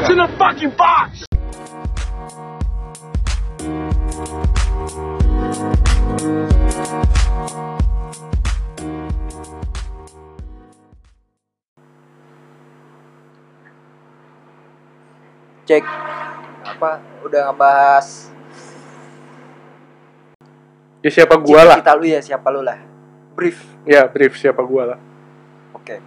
What's 0.00 0.12
in 0.12 0.16
the 0.16 0.32
fucking 0.40 0.72
box? 0.80 1.28
Cek 15.68 15.84
apa 16.64 17.04
udah 17.20 17.52
ngebahas 17.52 18.32
Ya 21.04 21.12
siapa 21.12 21.36
gua 21.36 21.68
lah. 21.68 21.76
kita 21.76 21.92
lu 22.00 22.08
ya 22.08 22.24
siapa 22.24 22.48
lu 22.48 22.64
lah. 22.64 22.80
Brief. 23.36 23.60
Ya 23.84 24.08
brief 24.08 24.40
siapa 24.40 24.64
gua 24.64 24.96
lah. 24.96 24.98
Oke. 25.76 26.00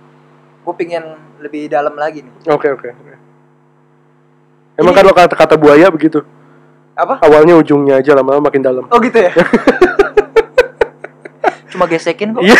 Gue 0.65 0.73
pingin 0.81 1.05
lebih 1.37 1.69
dalam 1.69 1.93
lagi 1.93 2.25
nih. 2.25 2.33
Oke 2.49 2.73
oke. 2.73 2.89
oke. 2.89 3.32
Emang 4.73 4.91
Ini- 4.91 4.99
kalau 4.99 5.11
kata-kata 5.13 5.55
buaya 5.55 5.87
begitu. 5.89 6.25
Apa? 6.93 7.21
Awalnya 7.21 7.57
ujungnya 7.57 8.01
aja 8.01 8.13
lama-lama 8.13 8.49
makin 8.49 8.61
dalam. 8.61 8.85
Oh 8.89 8.99
gitu 9.01 9.17
ya. 9.17 9.31
Cuma 11.73 11.89
gesekin 11.89 12.33
kok. 12.33 12.41
Iya. 12.45 12.57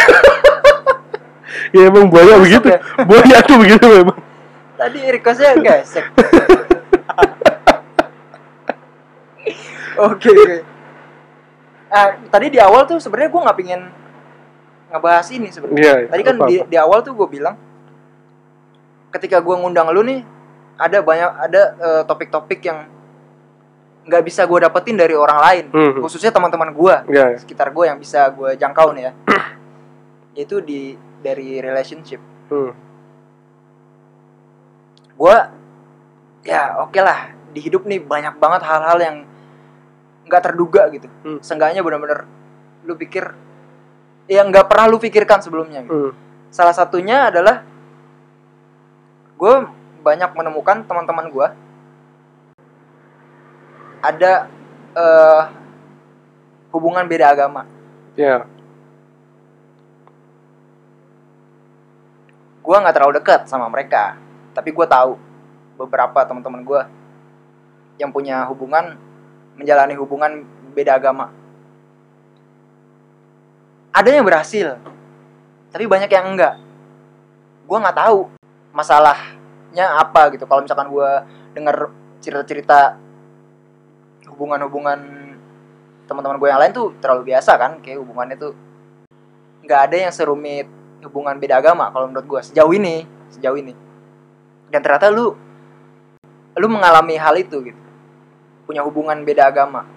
ya 1.74 1.82
emang 1.90 2.10
buaya 2.10 2.38
Masuk 2.38 2.42
begitu. 2.46 2.68
ya? 2.70 2.80
Buaya 3.10 3.38
tuh 3.46 3.58
begitu 3.62 3.86
memang. 3.86 4.18
Tadi 4.74 5.00
requestnya 5.10 5.58
gesek. 5.58 6.06
Oke 9.94 10.26
oke. 10.26 10.58
Ah, 11.94 12.18
tadi 12.34 12.50
di 12.50 12.58
awal 12.58 12.90
tuh 12.90 12.98
sebenarnya 12.98 13.30
gue 13.30 13.42
nggak 13.46 13.58
pingin 13.62 13.82
ngebahas 14.90 15.28
ini 15.30 15.48
sebenarnya. 15.54 15.78
Iya. 15.78 15.94
iya, 16.02 16.08
Tadi 16.10 16.22
kan 16.26 16.36
apa-apa. 16.36 16.50
di, 16.50 16.56
di 16.66 16.78
awal 16.82 17.00
tuh 17.06 17.14
gue 17.14 17.28
bilang 17.30 17.56
ketika 19.14 19.38
gue 19.38 19.54
ngundang 19.54 19.94
lu 19.94 20.02
nih 20.02 20.26
ada 20.76 20.98
banyak 21.00 21.32
ada 21.40 21.62
eh, 21.78 22.04
topik-topik 22.04 22.60
yang 22.64 22.90
nggak 24.04 24.24
bisa 24.28 24.44
gue 24.44 24.60
dapetin 24.60 25.00
dari 25.00 25.16
orang 25.16 25.40
lain, 25.40 25.66
Hmm. 25.72 26.04
khususnya 26.04 26.28
teman-teman 26.28 26.76
gue 26.76 26.96
Iya. 27.08 27.26
iya. 27.34 27.38
sekitar 27.40 27.72
gue 27.72 27.88
yang 27.88 27.96
bisa 27.96 28.28
gue 28.36 28.52
jangkau 28.60 28.92
nih 28.92 29.04
ya. 29.08 29.12
Yaitu 30.36 30.60
di 30.60 31.00
dari 31.24 31.64
relationship. 31.64 32.20
Hmm. 32.52 32.76
Gue 35.16 35.36
ya 36.44 36.84
oke 36.84 37.00
lah 37.00 37.32
di 37.56 37.64
hidup 37.64 37.88
nih 37.88 38.04
banyak 38.04 38.36
banget 38.42 38.62
hal-hal 38.68 38.98
yang 39.00 39.16
nggak 40.28 40.44
terduga 40.44 40.90
gitu. 40.92 41.08
Hmm. 41.24 41.40
Seenggaknya 41.40 41.80
bener-bener 41.80 42.28
lu 42.84 43.00
pikir 43.00 43.24
yang 44.28 44.52
nggak 44.52 44.68
pernah 44.68 44.92
lu 44.92 45.00
pikirkan 45.00 45.40
sebelumnya. 45.40 45.80
Gitu. 45.86 45.94
Hmm. 45.96 46.12
Salah 46.52 46.76
satunya 46.76 47.32
adalah 47.32 47.64
gue 49.40 49.54
banyak 50.04 50.36
menemukan 50.36 50.84
teman-teman 50.84 51.32
gue 51.32 51.48
ada 54.04 54.52
eh, 54.92 55.42
hubungan 56.76 57.08
beda 57.08 57.32
agama. 57.32 57.64
Ya. 58.20 58.44
Gue 62.60 62.76
nggak 62.76 62.96
terlalu 62.96 63.24
dekat 63.24 63.48
sama 63.48 63.72
mereka, 63.72 64.20
tapi 64.52 64.76
gue 64.76 64.88
tahu 64.88 65.16
beberapa 65.80 66.20
teman-teman 66.28 66.62
gue 66.64 66.82
yang 68.00 68.12
punya 68.12 68.44
hubungan 68.52 69.00
menjalani 69.56 69.96
hubungan 69.96 70.44
beda 70.76 71.00
agama. 71.00 71.32
Ada 73.94 74.10
yang 74.10 74.26
berhasil, 74.26 74.80
tapi 75.70 75.86
banyak 75.86 76.10
yang 76.10 76.34
enggak. 76.34 76.58
Gue 77.68 77.78
nggak 77.78 78.00
tahu 78.00 78.34
masalahnya 79.74 79.86
apa 79.98 80.22
gitu. 80.38 80.46
Kalau 80.46 80.62
misalkan 80.62 80.88
gue 80.94 81.10
dengar 81.58 81.90
cerita-cerita 82.22 83.02
hubungan-hubungan 84.30 85.00
teman-teman 86.06 86.38
gue 86.38 86.50
yang 86.50 86.62
lain 86.62 86.74
tuh 86.74 86.94
terlalu 87.02 87.34
biasa 87.34 87.58
kan, 87.58 87.82
kayak 87.82 87.98
hubungannya 88.06 88.38
tuh 88.38 88.54
nggak 89.66 89.82
ada 89.90 89.96
yang 90.08 90.14
serumit 90.14 90.70
hubungan 91.04 91.36
beda 91.42 91.60
agama 91.60 91.90
kalau 91.90 92.08
menurut 92.08 92.28
gue 92.30 92.42
sejauh 92.54 92.74
ini, 92.78 93.04
sejauh 93.34 93.58
ini. 93.58 93.74
Dan 94.70 94.80
ternyata 94.86 95.10
lu 95.10 95.34
lu 96.54 96.68
mengalami 96.70 97.18
hal 97.18 97.34
itu 97.42 97.58
gitu 97.66 97.82
punya 98.70 98.86
hubungan 98.86 99.26
beda 99.26 99.50
agama 99.50 99.90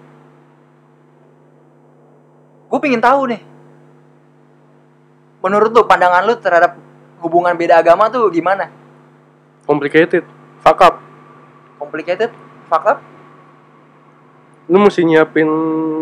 gue 2.67 2.81
pingin 2.81 2.99
tahu 2.99 3.31
nih 3.31 3.45
menurut 5.45 5.71
lu 5.71 5.85
pandangan 5.85 6.25
lu 6.25 6.35
terhadap 6.41 6.81
hubungan 7.21 7.53
beda 7.55 7.85
agama 7.85 8.09
tuh 8.09 8.27
gimana 8.33 8.73
Complicated. 9.67 10.25
Fuck 10.63 10.81
up. 10.83 10.97
complicated 11.77 12.33
fuck 12.67 12.83
up 12.89 12.99
Lu 14.67 14.81
mesti 14.81 15.05
nyiapin 15.05 15.47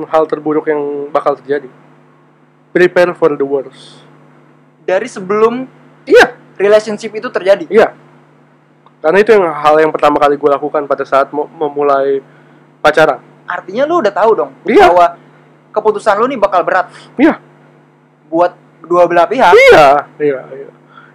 hal 0.09 0.25
terburuk 0.25 0.65
yang 0.65 0.81
bakal 1.13 1.37
terjadi. 1.37 1.69
Prepare 2.73 3.13
for 3.13 3.35
the 3.35 3.45
worst. 3.45 4.01
dari 4.81 5.05
sebelum 5.05 5.65
Iya. 6.05 6.37
relationship 6.57 7.09
itu 7.11 7.29
terjadi 7.29 7.65
Iya. 7.69 7.93
Karena 9.01 9.19
itu 9.21 9.33
yang 9.33 9.45
hal 9.51 9.77
yang 9.81 9.93
pertama 9.93 10.17
kali 10.17 10.37
gue 10.37 10.49
lakukan 10.49 10.85
pada 10.85 11.05
saat 11.05 11.29
mau 11.29 11.45
memulai 11.49 12.21
pacaran. 12.81 13.21
artinya 13.45 13.85
lu 13.85 14.01
udah 14.01 14.13
tahu 14.13 14.31
dong 14.33 14.53
Iya. 14.65 14.89
bahwa 14.89 15.07
keputusan 15.73 16.17
lu 16.17 16.25
nih 16.29 16.41
bakal 16.41 16.65
berat 16.65 16.89
Iya. 17.21 17.37
buat 18.31 18.57
dua 18.81 19.05
belah 19.05 19.29
pihak 19.29 19.53
Iya, 19.53 20.09
iya, 20.17 20.41
iya. 20.55 20.71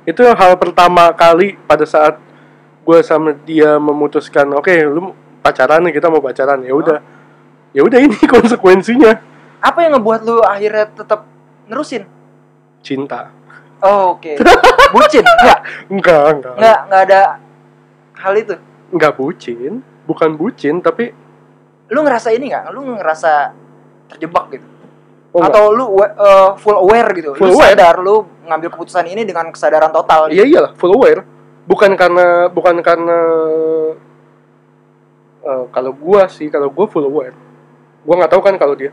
Itu 0.06 0.22
yang 0.22 0.38
hal 0.38 0.54
pertama 0.58 1.10
kali 1.14 1.58
pada 1.66 1.86
saat 1.90 2.18
gue 2.82 3.00
sama 3.02 3.36
dia 3.40 3.76
memutuskan, 3.76 4.50
oke, 4.52 4.72
lu 4.84 5.12
pacaran 5.40 5.82
nih, 5.82 5.94
kita 5.94 6.08
mau 6.08 6.20
pacaran. 6.20 6.60
Ya 6.62 6.74
udah. 6.74 6.98
Ya 7.70 7.82
udah 7.82 8.00
ini 8.00 8.18
konsekuensinya. 8.34 9.14
apa 9.60 9.84
yang 9.84 10.00
ngebuat 10.00 10.22
lu 10.24 10.40
akhirnya 10.40 10.88
tetap 10.88 11.28
nerusin 11.68 12.08
Cinta. 12.80 13.28
oh, 13.80 14.16
oke 14.16 14.40
bucin 14.96 15.20
nggak 15.20 15.60
Enggak, 15.92 16.24
enggak. 16.32 16.54
nggak 16.56 16.80
nggak 16.88 17.02
ada 17.04 17.22
hal 18.16 18.34
itu 18.34 18.56
Enggak 18.90 19.14
bucin, 19.14 19.84
bukan 20.08 20.30
bucin, 20.34 20.80
tapi 20.80 21.12
lu 21.86 22.00
ngerasa 22.00 22.32
ini 22.32 22.48
nggak 22.48 22.72
lu 22.72 22.96
ngerasa 22.96 23.52
terjebak 24.08 24.48
gitu 24.50 24.64
oh, 25.30 25.44
enggak. 25.44 25.52
atau 25.52 25.64
lu 25.70 25.86
wa- 25.92 26.16
uh, 26.16 26.50
full 26.56 26.80
aware 26.80 27.10
gitu 27.14 27.36
Full 27.36 27.52
lu 27.52 27.60
aware. 27.60 27.76
sadar 27.76 28.00
lu 28.00 28.16
ngambil 28.48 28.70
keputusan 28.72 29.06
ini 29.06 29.28
dengan 29.28 29.52
kesadaran 29.52 29.92
total 29.92 30.32
Iya 30.32 30.48
iyalah, 30.48 30.72
full 30.74 30.96
aware. 30.96 31.28
Bukan 31.70 31.94
karena 31.94 32.50
bukan 32.50 32.82
karena 32.82 33.20
eh, 35.46 35.66
kalau 35.70 35.94
gua 35.94 36.26
sih, 36.26 36.50
kalau 36.50 36.74
gua 36.74 36.90
full 36.90 37.06
aware. 37.06 37.38
Gua 38.02 38.18
nggak 38.18 38.32
tahu 38.34 38.42
kan 38.42 38.58
kalau 38.58 38.74
dia. 38.74 38.90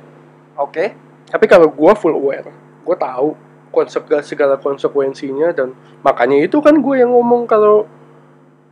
oke 0.61 0.93
Tapi 1.27 1.45
kalau 1.49 1.73
gua 1.73 1.97
full 1.97 2.13
aware, 2.13 2.53
gua 2.85 2.97
tahu 3.01 3.47
konsep 3.77 4.09
segala 4.25 4.57
konsekuensinya 4.57 5.53
dan 5.53 5.77
makanya 6.01 6.41
itu 6.41 6.57
kan 6.65 6.81
gue 6.81 6.97
yang 6.97 7.13
ngomong 7.13 7.45
kalau 7.45 7.85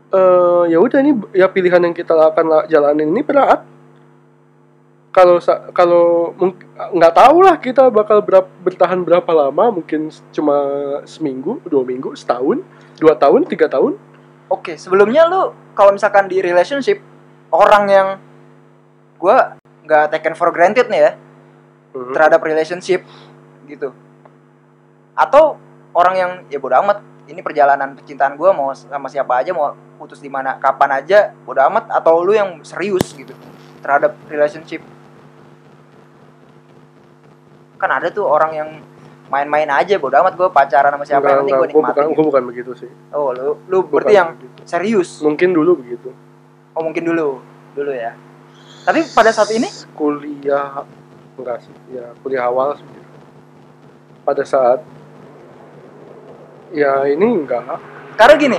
eh 0.09 0.73
ya 0.73 0.81
udah 0.81 0.99
ini 1.05 1.13
ya 1.37 1.45
pilihan 1.53 1.85
yang 1.85 1.93
kita 1.93 2.17
akan 2.17 2.45
la- 2.49 2.67
jalanin 2.71 3.13
ini 3.13 3.21
berat. 3.21 3.61
Kalau 5.15 5.39
kalau 5.71 6.35
nggak 6.91 7.15
tahu 7.15 7.37
lah 7.47 7.55
kita 7.63 7.87
bakal 7.87 8.19
berap- 8.19 8.51
bertahan 8.67 8.99
berapa 8.99 9.31
lama, 9.31 9.71
mungkin 9.71 10.11
cuma 10.35 10.59
seminggu, 11.07 11.63
dua 11.71 11.87
minggu, 11.87 12.19
setahun, 12.19 12.67
dua 12.99 13.15
tahun, 13.15 13.47
tiga 13.47 13.71
tahun. 13.71 13.95
oke 14.45 14.77
sebelumnya 14.77 15.25
lu 15.27 15.51
kalau 15.73 15.97
misalkan 15.97 16.29
di 16.29 16.39
relationship 16.39 17.01
orang 17.49 17.85
yang 17.89 18.09
gua 19.17 19.57
nggak 19.83 20.13
taken 20.15 20.35
for 20.37 20.53
granted 20.53 20.87
nih 20.93 21.01
ya 21.01 21.13
Hmm. 21.95 22.11
terhadap 22.11 22.43
relationship 22.43 23.07
gitu 23.65 23.95
atau 25.15 25.57
orang 25.95 26.15
yang 26.15 26.31
ya 26.51 26.59
bodo 26.59 26.75
amat 26.83 26.99
ini 27.31 27.39
perjalanan 27.39 27.95
percintaan 27.95 28.35
gua 28.35 28.51
mau 28.51 28.75
sama 28.75 29.07
siapa 29.07 29.39
aja 29.39 29.55
mau 29.55 29.73
putus 29.95 30.19
di 30.19 30.27
mana 30.27 30.59
kapan 30.59 30.99
aja 30.99 31.31
bodo 31.47 31.63
amat 31.71 31.89
atau 31.95 32.19
lu 32.21 32.35
yang 32.35 32.59
serius 32.67 33.15
gitu 33.15 33.31
terhadap 33.79 34.19
relationship 34.27 34.83
kan 37.81 37.91
ada 37.91 38.09
tuh 38.11 38.25
orang 38.27 38.53
yang 38.55 38.69
main-main 39.33 39.67
aja 39.67 39.97
bodo 39.99 40.15
amat 40.21 40.37
gue 40.37 40.49
pacaran 40.53 40.93
sama 40.95 41.05
siapa 41.09 41.27
yang 41.27 41.39
penting 41.43 41.57
gue 41.57 41.67
gue 41.67 41.71
bukan, 41.73 41.81
nikmatin 41.81 42.05
gitu. 42.07 42.15
gua 42.15 42.25
bukan 42.31 42.45
begitu 42.53 42.71
sih. 42.77 42.91
oh 43.11 43.33
lu 43.33 43.59
lu 43.67 43.79
Bukan 43.83 43.93
berarti 44.05 44.15
yang 44.15 44.29
begitu. 44.37 44.61
serius 44.69 45.11
mungkin 45.25 45.49
dulu 45.57 45.71
begitu. 45.81 46.09
oh 46.77 46.83
mungkin 46.85 47.03
dulu 47.03 47.41
dulu 47.75 47.91
ya 47.91 48.13
tapi 48.85 49.01
pada 49.17 49.33
saat 49.33 49.51
ini 49.57 49.67
kuliah 49.97 50.85
enggak 51.41 51.59
sih 51.65 51.75
ya 51.91 52.13
kuliah 52.23 52.47
awal 52.47 52.77
sih 52.79 52.87
pada 54.23 54.45
saat 54.45 54.85
ya 56.71 57.09
ini 57.09 57.27
enggak 57.43 57.65
karena 58.15 58.35
gini 58.39 58.59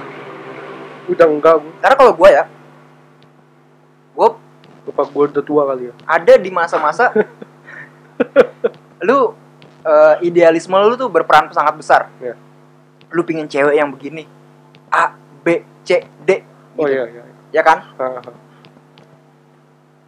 udah 1.07 1.27
enggak 1.29 1.55
gua. 1.61 1.73
karena 1.79 1.95
kalau 1.95 2.13
gue 2.17 2.29
ya 2.33 2.43
gue 4.15 4.29
lupa 4.89 5.03
gue 5.07 5.23
udah 5.29 5.43
tua 5.45 5.63
kali 5.71 5.83
ya 5.87 5.93
ada 6.09 6.33
di 6.41 6.49
masa-masa 6.49 7.13
lu 9.05 9.37
eh, 9.85 10.15
idealisme 10.25 10.73
lu 10.73 10.97
tuh 10.97 11.13
berperan 11.13 11.53
sangat 11.53 11.77
besar. 11.77 12.01
Iya. 12.17 12.33
Lu 13.13 13.21
pingin 13.21 13.45
cewek 13.45 13.77
yang 13.77 13.93
begini. 13.93 14.25
A 14.89 15.13
B 15.45 15.61
C 15.85 16.01
D 16.25 16.29
oh 16.75 16.89
gitu. 16.89 16.97
iya 16.97 17.03
iya 17.05 17.23
ya 17.55 17.61
kan? 17.63 17.79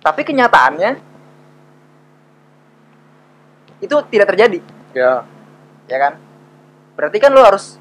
Tapi 0.02 0.22
kenyataannya 0.24 0.92
itu 3.84 3.96
tidak 4.10 4.28
terjadi. 4.34 4.60
Ya. 4.98 5.24
Ya 5.86 5.98
kan? 6.02 6.14
Berarti 6.98 7.18
kan 7.22 7.32
lo 7.32 7.46
harus 7.46 7.78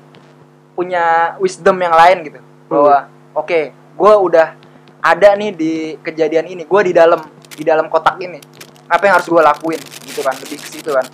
punya 0.76 1.34
wisdom 1.40 1.80
yang 1.80 1.94
lain 1.94 2.18
gitu. 2.28 2.40
Bahwa 2.68 3.08
oke 3.32 3.72
gue 3.72 4.12
udah 4.28 4.54
ada 5.00 5.28
nih 5.34 5.50
di 5.54 5.72
kejadian 6.02 6.46
ini. 6.50 6.62
Gue 6.68 6.90
di 6.90 6.92
dalam 6.92 7.22
di 7.54 7.62
dalam 7.64 7.88
kotak 7.88 8.20
ini. 8.20 8.38
Apa 8.86 9.10
yang 9.10 9.18
harus 9.18 9.26
gue 9.26 9.42
lakuin 9.42 9.80
gitu 10.16 10.24
kan 10.24 10.32
lebih 10.40 10.56
ke 10.56 10.68
situ 10.72 10.88
kan. 10.88 11.04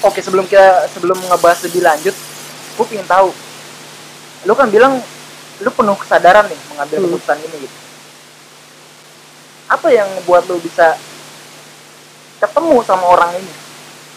Oke 0.00 0.24
sebelum 0.24 0.48
kita 0.48 0.88
sebelum 0.96 1.20
ngebahas 1.28 1.60
lebih 1.68 1.84
lanjut 1.84 2.16
gue 2.80 2.84
pengen 2.88 3.04
tahu. 3.04 3.28
Lu 4.48 4.56
kan 4.56 4.72
bilang 4.72 4.96
lu 5.60 5.68
penuh 5.68 5.96
kesadaran 6.00 6.48
nih 6.48 6.56
mengambil 6.72 6.96
Hmm. 6.96 7.04
keputusan 7.12 7.36
ini 7.44 7.56
gitu. 7.68 7.76
Apa 9.68 9.92
yang 9.92 10.08
buat 10.24 10.48
lu 10.48 10.56
bisa 10.64 10.96
ketemu 12.40 12.80
sama 12.80 13.04
orang 13.12 13.36
ini? 13.36 13.52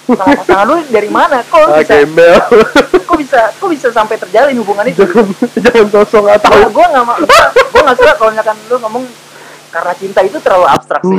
Sama 0.10 0.32
pasangan 0.40 0.66
lu 0.72 0.76
dari 0.88 1.10
mana? 1.12 1.44
Kok 1.44 1.60
ah 1.60 1.84
bisa 1.84 2.00
gembel. 2.00 2.40
kok 3.10 3.18
bisa 3.20 3.40
kok 3.60 3.68
bisa 3.68 3.88
sampai 3.92 4.16
terjalin 4.16 4.56
hubungan 4.56 4.88
itu? 4.88 5.04
Jangan 5.04 5.28
jangan 5.60 5.88
sosok 5.92 6.32
tahu. 6.40 6.60
Gue 6.72 6.86
nggak 6.96 7.04
mau 7.04 7.18
gue 7.20 7.82
nggak 7.84 7.98
suka 8.00 8.14
kalau 8.16 8.30
misalkan 8.32 8.58
lu 8.72 8.76
ngomong 8.80 9.04
karena 9.70 9.94
cinta 9.94 10.20
itu 10.26 10.38
terlalu 10.42 10.66
abstrak 10.68 11.02
sih. 11.06 11.18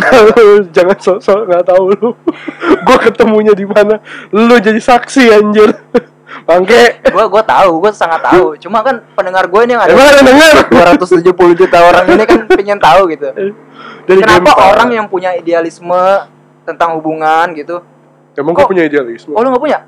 Jangan 0.75 0.99
sosok 0.99 1.41
nggak 1.47 1.65
tahu 1.65 1.85
lu. 1.95 2.09
Gue 2.87 2.99
ketemunya 2.99 3.55
di 3.55 3.65
mana? 3.65 4.03
Lu 4.35 4.59
jadi 4.59 4.79
saksi 4.79 5.31
anjir. 5.31 5.71
Bangke. 6.47 7.03
Gue 7.11 7.25
gue 7.27 7.43
tahu 7.43 7.71
gue 7.83 7.91
sangat 7.95 8.23
tahu. 8.23 8.55
Cuma 8.59 8.83
kan 8.87 9.03
pendengar 9.19 9.51
gue 9.51 9.61
ini 9.67 9.75
yang 9.75 9.83
emang 9.83 10.07
ada 10.07 10.15
ada 10.19 10.23
denger? 10.23 10.55
270 11.35 11.59
juta 11.59 11.79
orang 11.83 12.05
ini 12.07 12.25
kan 12.27 12.41
pengen 12.47 12.79
tahu 12.79 13.11
gitu. 13.11 13.29
Jadi 14.07 14.21
kenapa 14.23 14.51
gempar. 14.55 14.71
orang 14.79 14.89
yang 14.95 15.07
punya 15.11 15.35
idealisme 15.35 16.27
tentang 16.63 16.99
hubungan 16.99 17.51
gitu? 17.55 17.83
Emang 18.39 18.55
gue 18.55 18.67
punya 18.67 18.87
idealisme? 18.87 19.35
Oh 19.35 19.43
lu 19.43 19.51
nggak 19.51 19.63
punya? 19.63 19.79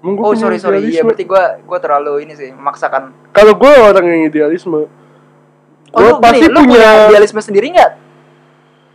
Emang 0.00 0.14
gua 0.16 0.24
oh 0.24 0.32
punya 0.32 0.42
sorry 0.46 0.56
sorry. 0.62 0.78
Iya 0.78 1.02
idealisme. 1.02 1.06
berarti 1.10 1.24
gue 1.26 1.44
gue 1.66 1.78
terlalu 1.82 2.12
ini 2.22 2.32
sih 2.38 2.48
memaksakan. 2.54 3.02
Kalau 3.34 3.54
gue 3.58 3.72
orang 3.74 4.04
yang 4.06 4.22
idealisme 4.30 4.86
oh 5.94 6.00
lu, 6.00 6.10
pasti 6.22 6.46
gini, 6.46 6.54
lu 6.54 6.60
punya 6.64 6.70
punya 6.70 6.90
idealisme 7.10 7.40
sendiri 7.42 7.66
nggak 7.74 7.92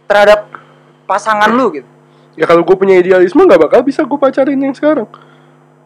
terhadap 0.06 0.40
pasangan 1.10 1.50
lu 1.52 1.72
gitu? 1.76 1.90
Ya 2.36 2.46
kalau 2.48 2.62
gue 2.68 2.76
punya 2.76 3.00
idealisme 3.00 3.40
nggak 3.44 3.62
bakal 3.70 3.80
bisa 3.84 4.04
gue 4.04 4.20
pacarin 4.20 4.60
yang 4.60 4.76
sekarang. 4.76 5.08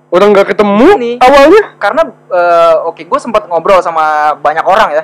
Orang 0.10 0.34
nggak 0.34 0.58
ketemu 0.58 0.98
Ini. 0.98 1.12
awalnya. 1.22 1.78
karena 1.78 2.02
eh, 2.10 2.76
oke 2.90 3.06
gue 3.06 3.20
sempat 3.22 3.46
ngobrol 3.46 3.78
sama 3.86 4.34
banyak 4.42 4.66
orang 4.66 4.90
ya. 4.94 5.04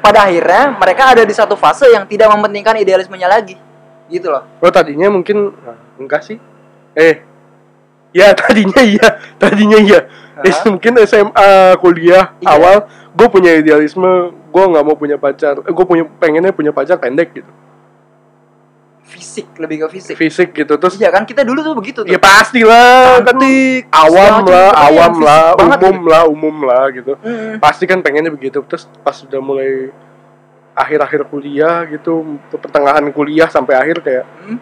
Pada 0.00 0.24
akhirnya 0.24 0.72
mereka 0.80 1.12
ada 1.12 1.22
di 1.28 1.34
satu 1.36 1.60
fase 1.60 1.84
yang 1.92 2.08
tidak 2.08 2.32
mementingkan 2.32 2.80
idealismenya 2.80 3.28
lagi 3.28 3.60
gitu 4.08 4.32
loh. 4.32 4.48
Oh 4.64 4.72
tadinya 4.72 5.12
mungkin 5.12 5.52
nah, 5.60 5.76
enggak 6.00 6.24
sih. 6.24 6.40
Eh 6.96 7.20
ya 8.10 8.32
tadinya 8.40 8.80
iya 8.82 9.08
tadinya 9.38 9.78
iya 9.78 10.08
Eh, 10.46 10.52
Hah? 10.52 10.64
mungkin 10.68 10.92
SMA 11.04 11.50
kuliah 11.78 12.32
Iya. 12.40 12.48
awal 12.56 12.76
gue 13.12 13.26
punya 13.28 13.52
idealisme 13.58 14.08
gue 14.32 14.64
nggak 14.70 14.84
mau 14.84 14.96
punya 14.96 15.20
pacar 15.20 15.60
gue 15.60 15.84
punya 15.86 16.04
pengennya 16.16 16.50
punya 16.50 16.72
pacar 16.72 16.96
pendek 16.96 17.30
gitu 17.34 17.50
fisik 19.10 19.50
lebih 19.58 19.82
ke 19.82 19.98
fisik 19.98 20.14
fisik 20.14 20.48
gitu 20.54 20.78
terus 20.78 20.94
iya 20.94 21.10
kan 21.10 21.26
kita 21.26 21.42
dulu 21.42 21.66
tuh 21.66 21.74
begitu 21.74 22.06
tuh 22.06 22.10
ya 22.10 22.18
pastilah 22.22 23.18
kan 23.26 23.36
awam 23.90 24.46
segala 24.46 24.54
lah 24.54 24.70
macam, 24.70 24.86
awam 24.86 24.94
yang 24.94 25.10
fisik 25.10 25.26
lah 25.26 25.42
umum 25.50 25.66
gitu. 25.98 26.06
lah 26.06 26.22
umum 26.30 26.56
lah 26.62 26.84
gitu 26.94 27.12
Mm-mm. 27.18 27.54
pasti 27.58 27.84
kan 27.90 27.98
pengennya 28.06 28.30
begitu 28.30 28.62
terus 28.62 28.86
pas 29.02 29.18
udah 29.18 29.40
mulai 29.42 29.90
akhir-akhir 30.78 31.26
kuliah 31.26 31.82
gitu 31.90 32.38
pertengahan 32.54 33.02
kuliah 33.10 33.50
sampai 33.50 33.74
akhir 33.76 33.98
kayak 34.00 34.24
Hmm. 34.40 34.58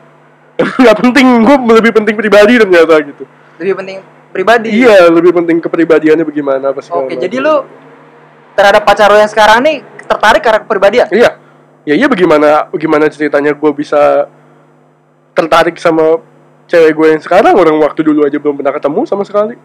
nggak 0.83 0.97
penting 1.07 1.27
gue 1.47 1.57
lebih 1.79 1.93
penting 1.95 2.15
pribadi 2.19 2.59
ternyata 2.59 2.99
gitu 3.05 3.25
lebih 3.63 3.75
penting 3.79 3.99
pribadi? 4.31 4.85
Iya 4.85 5.09
lebih 5.09 5.33
penting 5.33 5.59
kepribadiannya 5.59 6.25
bagaimana 6.25 6.71
apa 6.73 6.81
oke 6.81 7.15
jadi 7.17 7.37
lu 7.41 7.65
terhadap 8.59 8.83
pacar 8.83 9.07
lu 9.11 9.19
yang 9.23 9.31
sekarang 9.31 9.63
nih 9.63 9.77
tertarik 10.09 10.43
karena 10.43 10.61
kepribadian? 10.65 11.09
Iya. 11.13 11.31
Ya 11.87 11.95
iya 11.97 12.07
bagaimana 12.11 12.69
bagaimana 12.69 13.09
ceritanya 13.09 13.55
gue 13.55 13.71
bisa 13.73 14.29
tertarik 15.33 15.79
sama 15.81 16.21
cewek 16.69 16.93
gue 16.93 17.07
yang 17.17 17.23
sekarang? 17.23 17.55
Orang 17.57 17.81
waktu 17.81 18.05
dulu 18.05 18.27
aja 18.27 18.37
belum 18.37 18.61
pernah 18.61 18.75
ketemu 18.75 19.01
sama 19.09 19.25
sekali. 19.25 19.57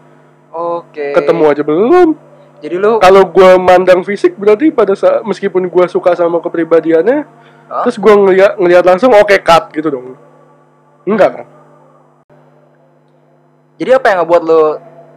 Oke. 0.54 1.12
Ketemu 1.12 1.44
aja 1.50 1.62
belum. 1.66 2.08
Jadi 2.64 2.76
lu 2.80 2.96
kalau 3.02 3.28
gue 3.28 3.50
mandang 3.60 4.00
fisik 4.06 4.40
berarti 4.40 4.72
pada 4.72 4.96
saat 4.96 5.20
meskipun 5.26 5.68
gue 5.68 5.84
suka 5.90 6.16
sama 6.16 6.40
kepribadiannya 6.40 7.28
Hah? 7.68 7.84
terus 7.84 8.00
gue 8.00 8.14
ngeliat 8.14 8.56
ngeliat 8.56 8.84
langsung 8.88 9.12
oke 9.12 9.36
cut 9.44 9.68
gitu 9.76 9.92
dong. 9.92 10.16
Enggak 11.04 11.30
kan 11.36 11.46
jadi 13.80 13.98
apa 13.98 14.06
yang 14.12 14.18
ngebuat 14.22 14.42
lu 14.46 14.62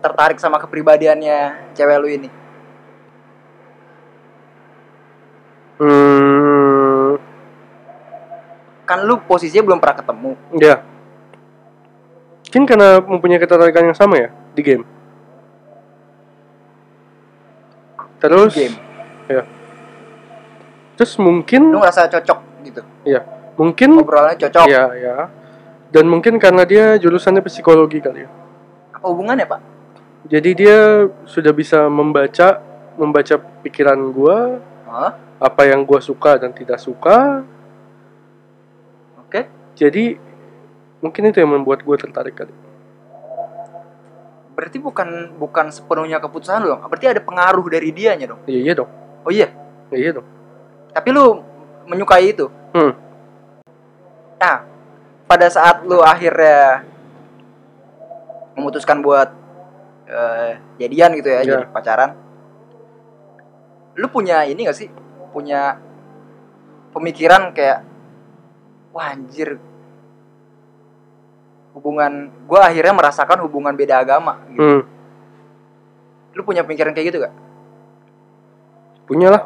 tertarik 0.01 0.37
sama 0.41 0.57
kepribadiannya 0.61 1.71
cewek 1.77 1.97
lu 2.01 2.07
ini? 2.09 2.29
Hmm. 5.77 7.21
Kan 8.87 9.03
lu 9.05 9.19
posisinya 9.25 9.63
belum 9.67 9.79
pernah 9.81 9.97
ketemu. 10.01 10.31
Ya 10.57 10.81
mungkin 12.57 12.73
karena 12.73 12.97
mempunyai 13.05 13.37
ketertarikan 13.37 13.85
yang 13.85 13.93
sama 13.93 14.17
ya 14.17 14.29
di 14.57 14.61
game. 14.65 14.81
Terus 18.17 18.57
game. 18.57 18.77
ya 19.29 19.45
terus 20.97 21.13
mungkin 21.21 21.69
lu 21.69 21.77
ngerasa 21.77 22.09
cocok 22.09 22.39
gitu? 22.65 22.81
Ya 23.05 23.21
mungkin 23.53 24.01
obrolannya 24.01 24.41
cocok. 24.41 24.65
Ya 24.65 24.89
ya 24.97 25.29
dan 25.93 26.09
mungkin 26.09 26.41
karena 26.41 26.65
dia 26.65 26.97
jurusannya 26.97 27.45
psikologi 27.45 28.01
kali 28.01 28.25
ya 28.25 28.29
apa 28.97 29.05
hubungannya 29.13 29.45
pak? 29.45 29.61
Jadi 30.25 30.49
dia 30.57 31.05
sudah 31.29 31.53
bisa 31.53 31.85
membaca 31.85 32.57
membaca 32.97 33.37
pikiran 33.61 34.09
gua 34.09 34.57
Hah? 34.89 35.13
apa 35.37 35.61
yang 35.69 35.85
gua 35.85 36.01
suka 36.01 36.41
dan 36.41 36.49
tidak 36.49 36.81
suka. 36.81 37.45
Oke. 39.21 39.45
Jadi 39.77 40.17
mungkin 40.97 41.29
itu 41.29 41.37
yang 41.37 41.53
membuat 41.53 41.85
gua 41.85 41.93
tertarik 41.95 42.33
kali. 42.33 42.53
Berarti 44.57 44.81
bukan 44.81 45.37
bukan 45.37 45.69
sepenuhnya 45.69 46.17
keputusan 46.17 46.65
lu 46.65 46.73
dong? 46.73 46.81
Berarti 46.89 47.13
ada 47.13 47.21
pengaruh 47.21 47.69
dari 47.69 47.93
dianya 47.93 48.33
dong? 48.33 48.41
Iya 48.49 48.59
iya 48.65 48.73
dong. 48.73 48.89
Oh 49.21 49.29
iya? 49.29 49.53
Iya 49.93 49.97
iya 50.01 50.11
dong. 50.17 50.27
Tapi 50.97 51.09
lu 51.13 51.45
menyukai 51.85 52.33
itu? 52.33 52.49
Hmm. 52.73 52.93
nah 54.37 54.61
pada 55.25 55.49
saat 55.49 55.81
lu 55.81 55.97
akhirnya 55.97 56.85
memutuskan 58.57 59.05
buat 59.05 59.29
eh, 60.09 60.57
jadian 60.81 61.13
gitu 61.13 61.29
ya 61.29 61.39
Iya. 61.45 61.49
jadi 61.61 61.65
pacaran 61.69 62.11
lu 63.97 64.07
punya 64.09 64.45
ini 64.49 64.65
gak 64.65 64.77
sih 64.77 64.89
punya 65.29 65.77
pemikiran 66.93 67.53
kayak 67.53 67.85
wah 68.89 69.13
anjir 69.13 69.61
hubungan 71.77 72.33
gua 72.49 72.73
akhirnya 72.73 72.93
merasakan 72.97 73.45
hubungan 73.45 73.77
beda 73.77 74.01
agama 74.01 74.41
gitu. 74.49 74.61
hmm. 74.61 74.81
lu 76.33 76.41
punya 76.41 76.65
pemikiran 76.65 76.93
kayak 76.97 77.13
gitu 77.13 77.17
gak 77.21 77.35
punya 79.05 79.29
lah 79.33 79.43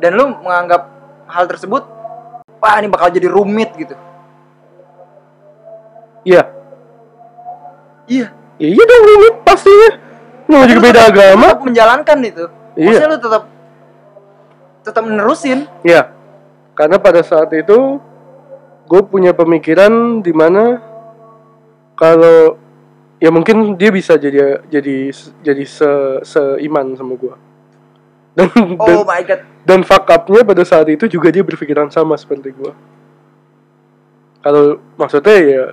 dan 0.00 0.16
lu 0.16 0.32
menganggap 0.40 0.88
hal 1.28 1.44
tersebut 1.48 1.84
wah 2.60 2.76
ini 2.80 2.88
bakal 2.88 3.08
jadi 3.12 3.28
rumit 3.28 3.72
gitu 3.76 3.96
iya. 6.26 6.42
Iya. 8.10 8.26
Ya 8.60 8.68
iya 8.68 8.84
dong 8.84 9.04
rumit 9.08 9.34
pastinya. 9.46 9.90
Namanya 10.50 10.66
juga 10.68 10.76
lu 10.76 10.84
beda 10.84 11.00
tetap- 11.00 11.12
agama. 11.14 11.46
tetap 11.46 11.62
menjalankan 11.64 12.18
itu. 12.26 12.44
Iya. 12.76 12.86
Maksudnya 12.86 13.08
lu 13.08 13.18
tetap 13.20 13.42
tetap 14.80 15.02
menerusin. 15.04 15.58
Iya, 15.84 16.02
karena 16.72 16.96
pada 16.96 17.20
saat 17.20 17.52
itu 17.52 18.00
gue 18.90 19.02
punya 19.06 19.30
pemikiran 19.30 20.18
di 20.24 20.32
mana 20.34 20.82
kalau 21.94 22.58
ya 23.22 23.30
mungkin 23.30 23.76
dia 23.78 23.92
bisa 23.94 24.16
jadi 24.18 24.64
jadi 24.66 25.12
jadi 25.44 25.64
se 25.68 25.90
seiman 26.26 26.96
sama 26.98 27.14
gue 27.14 27.36
dan 28.34 28.48
dan, 28.50 28.96
oh 28.98 29.04
my 29.06 29.22
god. 29.22 29.46
dan 29.62 29.84
fuck 29.86 30.08
up-nya 30.10 30.42
pada 30.42 30.64
saat 30.66 30.88
itu 30.90 31.06
juga 31.06 31.30
dia 31.30 31.44
berpikiran 31.46 31.86
sama 31.92 32.16
seperti 32.18 32.50
gue 32.50 32.72
kalau 34.42 34.80
maksudnya 34.96 35.36
ya 35.38 35.64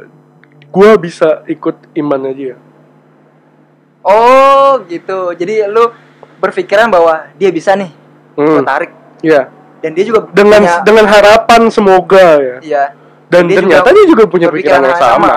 gue 0.67 0.91
bisa 0.99 1.41
ikut 1.47 1.75
imannya 1.95 2.33
dia 2.35 2.55
oh 4.07 4.79
gitu. 4.87 5.35
Jadi 5.35 5.67
lu 5.67 5.91
berpikiran 6.39 6.87
bahwa 6.87 7.27
dia 7.35 7.49
bisa 7.51 7.75
nih 7.75 7.91
hmm, 8.39 8.63
tarik. 8.63 8.91
Ya 9.25 9.51
dan 9.77 9.91
dia 9.93 10.05
juga 10.07 10.25
dengan 10.33 10.61
punya- 10.63 10.81
dengan 10.83 11.05
harapan 11.05 11.61
semoga 11.69 12.27
ya. 12.41 12.57
Iya. 12.63 12.85
Dan 13.27 13.51
Dia 13.51 13.59
ternyata 13.59 13.91
juga 13.91 13.95
dia 13.99 14.05
juga 14.07 14.23
punya 14.31 14.47
pikiran 14.47 14.87
yang 14.87 14.95
sama. 14.95 15.27
sama. 15.27 15.33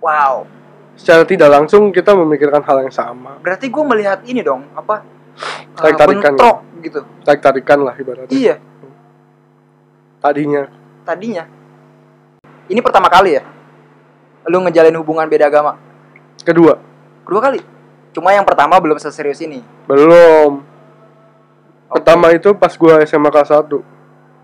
Wow. 0.00 0.34
Secara 0.96 1.22
tidak 1.28 1.48
langsung 1.52 1.92
kita 1.92 2.16
memikirkan 2.16 2.64
hal 2.64 2.88
yang 2.88 2.94
sama. 2.94 3.36
Berarti 3.44 3.68
gue 3.68 3.84
melihat 3.84 4.24
ini 4.24 4.40
dong 4.40 4.64
apa? 4.72 5.04
Uh, 5.04 5.84
Tarik-tarikan. 5.84 6.32
bentrok 6.32 6.58
gitu. 6.80 7.00
Tarik 7.28 7.40
tarikan 7.44 7.78
lah 7.84 7.94
ibaratnya. 7.98 8.32
Iya. 8.32 8.56
Tadinya. 10.24 10.62
Tadinya. 11.04 11.44
Ini 12.72 12.80
pertama 12.80 13.12
kali 13.12 13.36
ya 13.36 13.44
lu 14.48 14.58
ngejalin 14.64 14.96
hubungan 15.00 15.26
beda 15.28 15.48
agama? 15.48 15.76
Kedua. 16.44 16.76
Kedua 17.24 17.40
kali? 17.40 17.60
Cuma 18.14 18.30
yang 18.30 18.46
pertama 18.46 18.78
belum 18.78 19.00
seserius 19.00 19.40
ini. 19.42 19.64
Belum. 19.88 20.74
Oke. 21.84 22.00
pertama 22.00 22.32
itu 22.34 22.50
pas 22.56 22.74
gua 22.74 22.98
SMA 23.06 23.30
kelas 23.30 23.54
1 23.54 23.94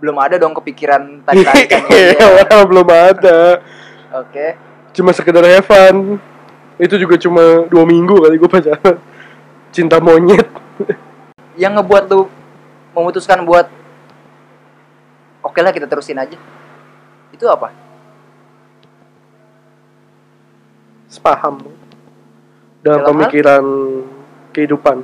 belum 0.01 0.17
ada 0.17 0.41
dong 0.41 0.57
kepikiran 0.57 1.21
tadi 1.29 1.45
Iya, 1.93 2.65
belum 2.65 2.89
ada. 2.89 3.61
Oke. 4.17 4.57
Cuma 4.97 5.13
sekedar 5.13 5.45
have 5.45 5.69
fun. 5.69 6.17
Itu 6.81 6.97
juga 6.97 7.21
cuma 7.21 7.69
dua 7.69 7.85
minggu 7.85 8.17
kali 8.25 8.41
gue 8.41 8.49
pacaran. 8.49 8.97
Cinta 9.71 10.01
monyet. 10.01 10.49
Yang 11.61 11.73
ngebuat 11.79 12.05
lu 12.09 12.33
memutuskan 12.97 13.45
buat 13.45 13.69
oke 15.45 15.61
lah 15.61 15.71
kita 15.71 15.85
terusin 15.85 16.17
aja. 16.17 16.41
Itu 17.31 17.45
apa 17.53 17.71
sepaham. 21.11 21.59
Dalam 22.81 23.03
Dalam 23.03 23.03
hal? 23.03 23.09
pemikiran 23.11 23.65
kehidupan. 24.55 24.97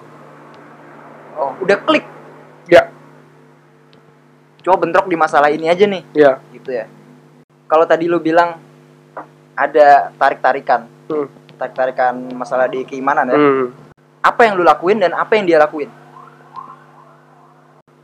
Oh 1.36 1.52
udah 1.60 1.76
klik? 1.82 2.06
Ya. 2.70 2.88
Coba 4.62 4.86
bentrok 4.86 5.10
di 5.10 5.18
masalah 5.18 5.52
ini 5.52 5.66
aja 5.68 5.84
nih. 5.84 6.02
Ya. 6.14 6.40
Gitu 6.54 6.70
ya. 6.70 6.86
Kalau 7.66 7.84
tadi 7.84 8.06
lu 8.06 8.22
bilang 8.22 8.62
ada 9.56 10.12
tarik 10.20 10.44
tarikan 10.44 10.84
hmm. 11.08 11.56
tarik 11.56 11.74
tarikan 11.74 12.14
masalah 12.36 12.68
di 12.68 12.84
keimanan 12.84 13.32
ya. 13.32 13.38
Hmm. 13.40 13.72
apa 14.20 14.44
yang 14.44 14.60
lu 14.60 14.64
lakuin 14.66 15.00
dan 15.00 15.16
apa 15.16 15.38
yang 15.38 15.46
dia 15.48 15.56
lakuin? 15.56 15.88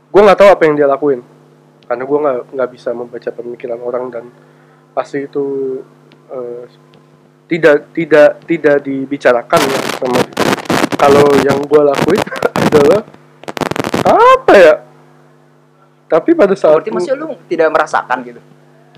Gue 0.09 0.21
nggak 0.23 0.39
tahu 0.39 0.49
apa 0.55 0.63
yang 0.65 0.75
dia 0.79 0.87
lakuin. 0.87 1.19
Karena 1.83 2.03
gue 2.07 2.17
nggak 2.17 2.37
nggak 2.55 2.69
bisa 2.71 2.89
membaca 2.95 3.29
pemikiran 3.35 3.79
orang 3.83 4.03
dan 4.07 4.25
pasti 4.95 5.27
itu 5.27 5.77
eh, 6.31 6.63
tidak 7.53 7.77
tidak 7.93 8.29
tidak 8.49 8.77
dibicarakan 8.81 9.61
ya 9.61 9.79
sama 10.01 10.17
dia. 10.25 10.41
kalau 10.97 11.27
yang 11.45 11.61
gue 11.61 11.81
lakuin 11.85 12.21
adalah 12.65 13.01
apa 14.03 14.53
ya? 14.57 14.73
Tapi 16.09 16.29
pada 16.33 16.53
saat 16.57 16.81
berarti 16.81 16.93
masih 16.93 17.13
lu 17.13 17.37
tidak 17.45 17.69
merasakan 17.69 18.17
gitu? 18.25 18.41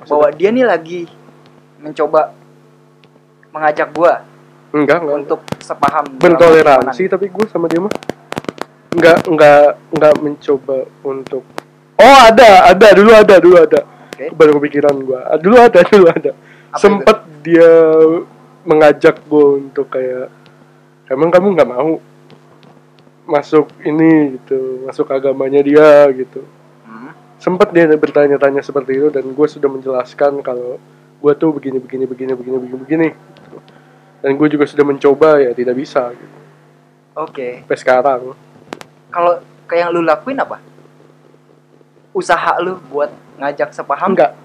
Bahwa 0.07 0.27
dia 0.31 0.50
nih 0.55 0.65
lagi 0.67 1.01
mencoba 1.79 2.31
mengajak 3.51 3.91
gua 3.95 4.24
enggak 4.75 5.00
enggak. 5.00 5.15
untuk 5.24 5.39
sepaham 5.63 6.03
bertoleransi 6.19 7.07
keimanan. 7.07 7.13
tapi 7.15 7.25
gue 7.31 7.45
sama 7.47 7.71
dia 7.71 7.79
mah 7.79 7.93
nggak 8.91 9.17
nggak 9.31 9.67
nggak 9.95 10.15
mencoba 10.19 10.77
untuk 11.03 11.43
oh 12.00 12.17
ada 12.27 12.71
ada. 12.71 12.88
Dulu 12.91 13.12
ada 13.15 13.35
dulu 13.39 13.55
ada. 13.59 13.81
Oke. 14.15 14.31
baru 14.31 14.51
kepikiran 14.59 14.95
gue 14.95 15.19
dulu 15.43 15.55
ada 15.59 15.79
dulu 15.91 16.05
ada. 16.12 16.31
Apa 16.71 16.79
sempet 16.79 17.17
dia 17.43 17.71
mengajak 18.65 19.22
gue 19.29 19.48
untuk 19.62 19.88
kayak 19.93 20.34
emang 21.13 21.29
kamu 21.29 21.53
nggak 21.53 21.69
mau 21.69 22.01
masuk 23.25 23.69
ini 23.86 24.38
gitu 24.38 24.89
masuk 24.89 25.05
agamanya 25.13 25.62
dia 25.62 26.10
gitu? 26.13 26.41
Hmm. 26.86 27.13
sempet 27.38 27.69
dia 27.74 27.86
bertanya-tanya 27.89 28.65
seperti 28.65 28.98
itu 28.98 29.07
dan 29.13 29.25
gue 29.25 29.48
sudah 29.48 29.69
menjelaskan 29.69 30.41
kalau 30.41 30.81
gue 31.22 31.34
tuh 31.38 31.53
begini 31.53 31.77
begini 31.77 32.05
begini 32.10 32.34
begini 32.34 32.57
begini 32.57 32.77
begini 32.81 33.07
gitu. 33.13 33.57
dan 34.25 34.31
gue 34.34 34.48
juga 34.50 34.65
sudah 34.65 34.86
mencoba 34.86 35.29
ya 35.41 35.53
tidak 35.53 35.77
bisa 35.77 36.10
gitu. 36.13 36.38
Oke. 37.15 37.63
Sampai 37.63 37.79
sekarang. 37.79 38.22
Kalau 39.07 39.39
kayak 39.72 39.88
yang 39.88 39.91
lu 39.95 40.01
lakuin 40.03 40.36
apa? 40.36 40.60
Usaha 42.12 42.60
lu 42.60 42.75
buat 42.91 43.07
ngajak 43.39 43.72
sepaham? 43.72 44.12
Enggak 44.17 44.36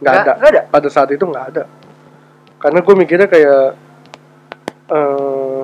enggak 0.00 0.12
ada. 0.12 0.32
Nggak 0.40 0.50
ada? 0.50 0.62
Pada 0.72 0.88
saat 0.90 1.08
itu 1.14 1.22
nggak 1.22 1.46
ada 1.54 1.64
karena 2.58 2.78
gue 2.82 2.94
mikirnya 2.98 3.28
kayak 3.30 3.64
eh 4.90 5.62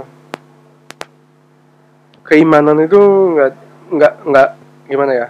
keimanan 2.22 2.78
itu 2.86 3.00
nggak 3.34 3.52
nggak 3.90 4.14
nggak 4.30 4.48
gimana 4.86 5.12
ya? 5.12 5.28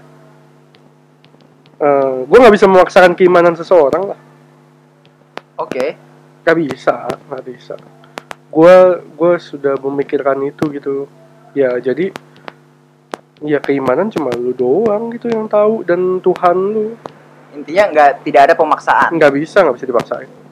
Eh 1.80 2.14
gue 2.28 2.38
nggak 2.38 2.54
bisa 2.54 2.68
memaksakan 2.68 3.16
keimanan 3.16 3.56
seseorang 3.56 4.12
lah. 4.12 4.20
Oke. 5.56 5.96
Nggak 6.44 6.56
bisa 6.68 7.08
nggak 7.32 7.44
bisa. 7.48 7.74
Gue 8.52 9.00
gue 9.16 9.32
sudah 9.40 9.80
memikirkan 9.80 10.44
itu 10.44 10.68
gitu. 10.68 11.08
Ya 11.56 11.72
jadi 11.80 12.12
ya 13.40 13.58
keimanan 13.64 14.12
cuma 14.12 14.30
lu 14.36 14.52
doang 14.52 15.08
gitu 15.16 15.32
yang 15.32 15.48
tahu 15.48 15.80
dan 15.88 16.20
Tuhan 16.20 16.56
lu. 16.60 16.92
Intinya 17.56 17.84
nggak 17.88 18.10
tidak 18.28 18.52
ada 18.52 18.54
pemaksaan. 18.54 19.16
Nggak 19.16 19.32
bisa 19.32 19.64
nggak 19.64 19.76
bisa 19.80 19.88
dipaksain 19.88 20.43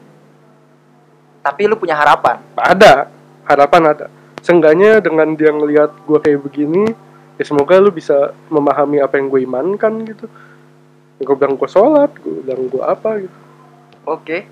tapi 1.42 1.66
lu 1.66 1.74
punya 1.76 1.98
harapan? 1.98 2.38
Ada. 2.54 3.10
Harapan 3.44 3.82
ada. 3.90 4.06
Seenggaknya 4.42 5.02
dengan 5.02 5.34
dia 5.34 5.50
ngelihat 5.50 5.90
gue 6.06 6.18
kayak 6.18 6.40
begini 6.42 6.86
ya 7.38 7.44
semoga 7.46 7.78
lu 7.82 7.90
bisa 7.90 8.34
memahami 8.46 9.02
apa 9.02 9.18
yang 9.18 9.26
gue 9.28 9.42
imankan 9.42 10.06
gitu. 10.06 10.26
Gue 11.22 11.34
bilang 11.38 11.58
gue 11.58 11.68
sholat 11.70 12.10
gue 12.18 12.42
bilang 12.42 12.66
gue 12.70 12.82
apa 12.82 13.10
gitu. 13.26 13.36
Oke. 14.06 14.46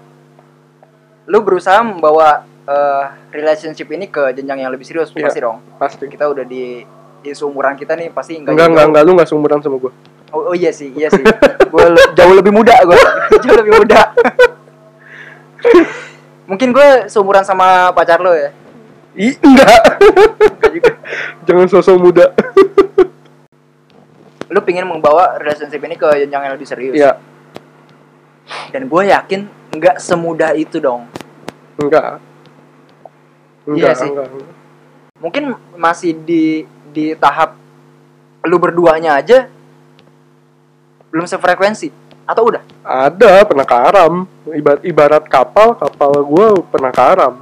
Lu 1.30 1.42
berusaha 1.42 1.82
membawa 1.82 2.42
eh, 2.66 3.04
relationship 3.30 3.87
ini 3.90 4.11
ke 4.11 4.35
jenjang 4.35 4.66
yang 4.66 4.70
lebih 4.75 4.87
serius 4.87 5.11
Iya. 5.14 5.26
pasti 5.30 5.40
dong? 5.42 5.59
pasti. 5.78 6.04
Kita 6.11 6.26
udah 6.26 6.42
di 6.47 6.82
di 7.20 7.30
seumuran 7.37 7.76
kita 7.76 7.94
nih 7.94 8.09
pasti 8.11 8.38
enggak 8.38 8.54
enggak 8.54 8.68
enggak 8.70 8.87
enggak. 8.90 9.02
Lu 9.06 9.12
enggak 9.14 9.28
seumuran 9.30 9.62
sama 9.62 9.78
gue 9.78 9.92
Oh, 10.30 10.54
oh 10.54 10.54
iya 10.54 10.70
sih, 10.70 10.94
iya 10.94 11.11
sih. 11.11 11.26
gue 11.75 11.85
jauh 12.14 12.35
lebih 12.38 12.54
muda 12.54 12.70
gue, 12.87 12.94
jauh 13.42 13.59
lebih 13.59 13.82
muda. 13.82 14.14
Mungkin 16.50 16.75
gue 16.75 17.07
seumuran 17.07 17.47
sama 17.47 17.95
pacar 17.95 18.19
lo 18.19 18.35
ya. 18.35 18.50
Ih, 19.14 19.38
enggak 19.38 20.02
Enggak 20.59 20.71
juga. 20.75 20.92
jangan 21.47 21.66
sosok 21.71 21.97
muda 21.99 22.26
Lu 24.50 24.59
pingin 24.66 24.83
membawa 24.83 25.38
relationship 25.38 25.78
ini 25.87 25.95
ke 25.95 26.11
jenjang 26.26 26.42
yang 26.50 26.54
lebih 26.59 26.66
serius. 26.66 26.99
ya 26.99 27.14
Dan 28.75 28.90
gue 28.90 29.02
yakin 29.07 29.47
nggak 29.78 30.02
semudah 30.02 30.50
itu 30.59 30.83
dong. 30.83 31.07
enggak 31.78 32.19
Iya 33.71 33.71
enggak 33.71 33.95
sih. 33.95 34.11
enggak, 34.11 34.26
enggak. 34.26 34.54
Mungkin 35.23 35.45
masih 35.78 36.19
di 36.19 36.66
di 36.90 37.14
tahap 37.14 37.54
lu 38.42 38.59
berduanya 38.59 39.23
aja 39.23 39.47
belum 41.14 41.30
sefrekuensi 41.30 41.95
atau 42.31 42.47
udah? 42.47 42.63
ada 42.87 43.43
pernah 43.43 43.67
karam 43.67 44.25
ibarat 44.55 44.83
ibarat 44.87 45.25
kapal 45.27 45.75
kapal 45.75 46.23
gue 46.23 46.47
pernah 46.71 46.93
karam 46.95 47.35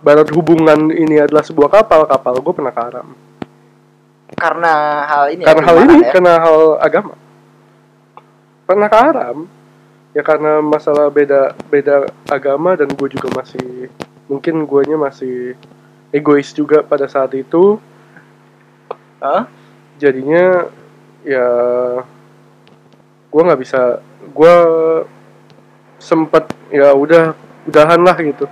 ibarat 0.00 0.28
hubungan 0.30 0.94
ini 0.94 1.18
adalah 1.18 1.42
sebuah 1.42 1.68
kapal 1.68 2.06
kapal 2.06 2.38
gue 2.38 2.54
pernah 2.54 2.72
karam 2.72 3.08
Karena 4.30 5.04
hal 5.10 5.24
ini. 5.34 5.42
ya, 5.42 5.50
karena 5.50 5.62
hal 5.66 5.74
keimanan 5.76 5.90
ini 5.90 6.06
ya? 6.06 6.12
karena 6.14 6.32
hal 6.38 6.56
agama 6.78 7.14
pernah 8.64 8.88
karam 8.88 9.36
ya 10.14 10.22
karena 10.22 10.52
masalah 10.62 11.10
beda 11.10 11.58
beda 11.66 12.06
agama 12.30 12.78
dan 12.78 12.86
gue 12.94 13.08
juga 13.10 13.28
masih 13.34 13.90
mungkin 14.30 14.62
guanya 14.66 14.94
masih 14.94 15.58
egois 16.14 16.54
juga 16.54 16.86
pada 16.86 17.10
saat 17.10 17.34
itu 17.34 17.82
Hah? 19.18 19.50
jadinya 19.98 20.70
ya 21.26 21.46
gue 23.30 23.42
nggak 23.46 23.60
bisa 23.62 24.02
gue 24.30 24.54
sempet 26.02 26.50
ya 26.74 26.90
udah 26.92 27.34
udahan 27.66 28.00
lah 28.02 28.16
gitu 28.18 28.46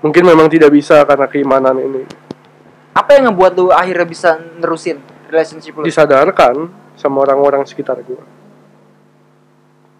mungkin 0.00 0.24
memang 0.24 0.48
tidak 0.48 0.72
bisa 0.72 1.04
karena 1.04 1.28
keimanan 1.28 1.78
ini 1.80 2.04
Apa 2.94 3.18
yang 3.18 3.34
ngebuat 3.34 3.52
lu 3.58 3.74
akhirnya 3.74 4.06
bisa 4.06 4.38
nerusin 4.62 5.02
relationship 5.28 5.74
lu? 5.76 5.82
disadarkan 5.82 6.70
sama 6.94 7.26
orang-orang 7.26 7.66
sekitar 7.66 7.98
gue 8.06 8.22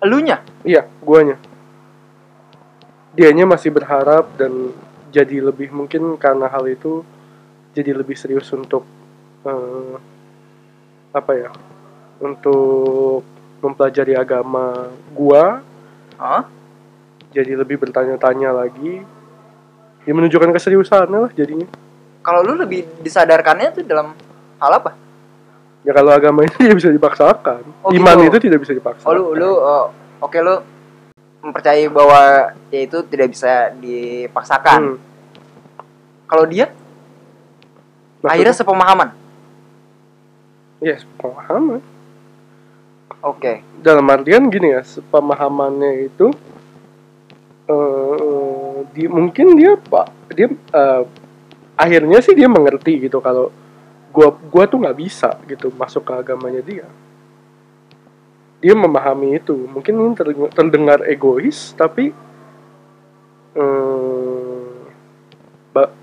Elunya? 0.05 0.45
Iya, 0.61 0.85
guanya. 1.01 1.41
Dianya 3.17 3.49
masih 3.49 3.73
berharap 3.73 4.37
dan 4.37 4.77
jadi 5.09 5.41
lebih 5.41 5.73
mungkin 5.73 6.21
karena 6.21 6.45
hal 6.53 6.69
itu 6.69 7.01
jadi 7.73 7.97
lebih 7.97 8.13
serius 8.13 8.53
untuk 8.53 8.85
eh, 9.49 9.97
apa 11.09 11.33
ya? 11.33 11.49
Untuk 12.21 13.25
mempelajari 13.65 14.13
agama 14.13 14.93
gua, 15.17 15.65
Hah? 16.21 16.45
jadi 17.33 17.57
lebih 17.57 17.81
bertanya-tanya 17.81 18.53
lagi. 18.53 19.01
Ya 20.05 20.13
menunjukkan 20.13 20.53
keseriusannya 20.53 21.17
lah 21.17 21.33
jadinya. 21.33 21.65
Kalau 22.21 22.45
lu 22.45 22.61
lebih 22.61 22.85
disadarkannya 23.01 23.73
tuh 23.73 23.85
dalam 23.89 24.13
hal 24.61 24.73
apa? 24.77 24.93
Ya 25.81 25.97
kalau 25.97 26.13
agama 26.13 26.45
itu 26.45 26.57
tidak 26.65 26.77
bisa 26.77 26.93
dipaksakan. 26.93 27.65
Oh, 27.81 27.91
Iman 27.91 28.29
gitu. 28.29 28.37
itu 28.37 28.39
tidak 28.53 28.59
bisa 28.69 28.73
dipaksakan. 28.77 29.09
Oh 29.09 29.13
lu 29.17 29.25
lu 29.33 29.51
oh, 29.51 29.85
oke 30.21 30.37
lu 30.45 30.61
mempercayai 31.45 31.89
bahwa 31.89 32.53
ya 32.69 32.81
itu 32.85 33.01
tidak 33.09 33.33
bisa 33.33 33.73
dipaksakan. 33.81 34.97
Hmm. 34.97 34.97
Kalau 36.29 36.45
dia 36.49 36.69
Maksudnya? 38.21 38.29
akhirnya 38.29 38.55
sepemahaman. 38.57 39.11
ya 40.85 41.01
pemahaman 41.17 41.81
Oke. 43.25 43.65
dalam 43.81 44.05
artian 44.13 44.53
gini 44.53 44.77
ya 44.77 44.85
pemahamannya 44.85 46.13
itu 46.13 46.29
eh 47.65 48.77
di 48.93 49.09
mungkin 49.09 49.57
dia 49.57 49.81
pak 49.81 50.13
dia 50.37 50.53
eh, 50.53 51.03
akhirnya 51.77 52.21
sih 52.21 52.37
dia 52.37 52.49
mengerti 52.49 53.09
gitu 53.09 53.25
kalau 53.25 53.49
gua 54.13 54.29
gua 54.53 54.65
tuh 54.69 54.85
nggak 54.85 54.99
bisa 55.01 55.41
gitu 55.49 55.73
masuk 55.73 56.05
ke 56.05 56.13
agamanya 56.13 56.61
dia. 56.61 56.87
Dia 58.61 58.73
memahami 58.77 59.41
itu. 59.41 59.57
Mungkin 59.69 59.93
ini 59.93 60.13
ter- 60.17 60.53
terdengar 60.53 61.05
egois 61.09 61.73
tapi 61.77 62.13
ba- 65.75 65.95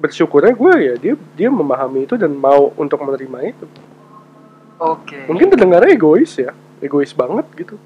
bersyukurnya 0.00 0.54
gue 0.56 0.74
ya 0.78 0.94
dia 0.96 1.14
dia 1.36 1.50
memahami 1.50 2.04
itu 2.08 2.14
dan 2.16 2.32
mau 2.36 2.72
untuk 2.76 3.00
menerima 3.02 3.38
itu 3.52 3.66
Oke. 4.78 5.26
mungkin 5.26 5.50
terdengarnya 5.50 5.94
egois 5.94 6.32
ya 6.38 6.54
egois 6.78 7.10
banget 7.14 7.46
gitu. 7.58 7.76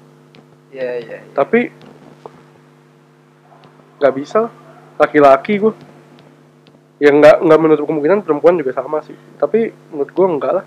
Iya, 0.73 0.89
iya. 1.01 1.17
iya. 1.21 1.33
tapi 1.33 1.69
nggak 4.01 4.13
bisa. 4.17 4.49
Laki-laki 4.97 5.57
gue 5.57 5.73
ya 7.01 7.09
nggak 7.09 7.43
nggak 7.43 7.59
menutup 7.59 7.85
kemungkinan 7.89 8.21
perempuan 8.21 8.57
juga 8.57 8.71
sama 8.73 9.01
sih. 9.01 9.17
Tapi 9.37 9.73
menurut 9.93 10.11
gue 10.13 10.27
enggak 10.27 10.53
lah. 10.61 10.65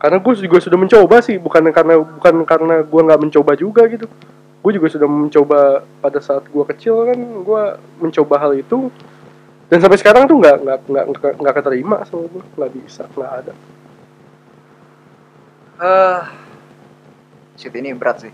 Karena 0.00 0.18
gue 0.18 0.32
juga 0.34 0.58
sudah 0.58 0.78
mencoba 0.80 1.16
sih 1.22 1.36
bukan 1.38 1.62
karena 1.70 1.94
bukan 2.00 2.34
karena 2.42 2.74
gue 2.82 3.00
nggak 3.04 3.20
mencoba 3.20 3.52
juga 3.54 3.86
gitu. 3.88 4.08
Gue 4.62 4.72
juga 4.78 4.88
sudah 4.88 5.08
mencoba 5.10 5.82
pada 6.00 6.18
saat 6.22 6.46
gue 6.48 6.64
kecil 6.74 7.06
kan 7.06 7.18
gue 7.18 7.62
mencoba 8.00 8.34
hal 8.40 8.52
itu. 8.56 8.88
Dan 9.68 9.80
sampai 9.80 9.96
sekarang 10.00 10.28
tuh 10.28 10.36
nggak 10.36 10.56
nggak 10.62 10.78
nggak- 10.88 11.36
nggak 11.40 11.54
keterima 11.60 12.04
sama 12.04 12.28
gue 12.28 12.44
nggak 12.60 12.72
bisa 12.76 13.08
nggak 13.16 13.32
ada 13.44 13.52
Eh, 15.82 16.20
shit 17.58 17.74
ini 17.74 17.90
berat 17.90 18.22
sih. 18.22 18.30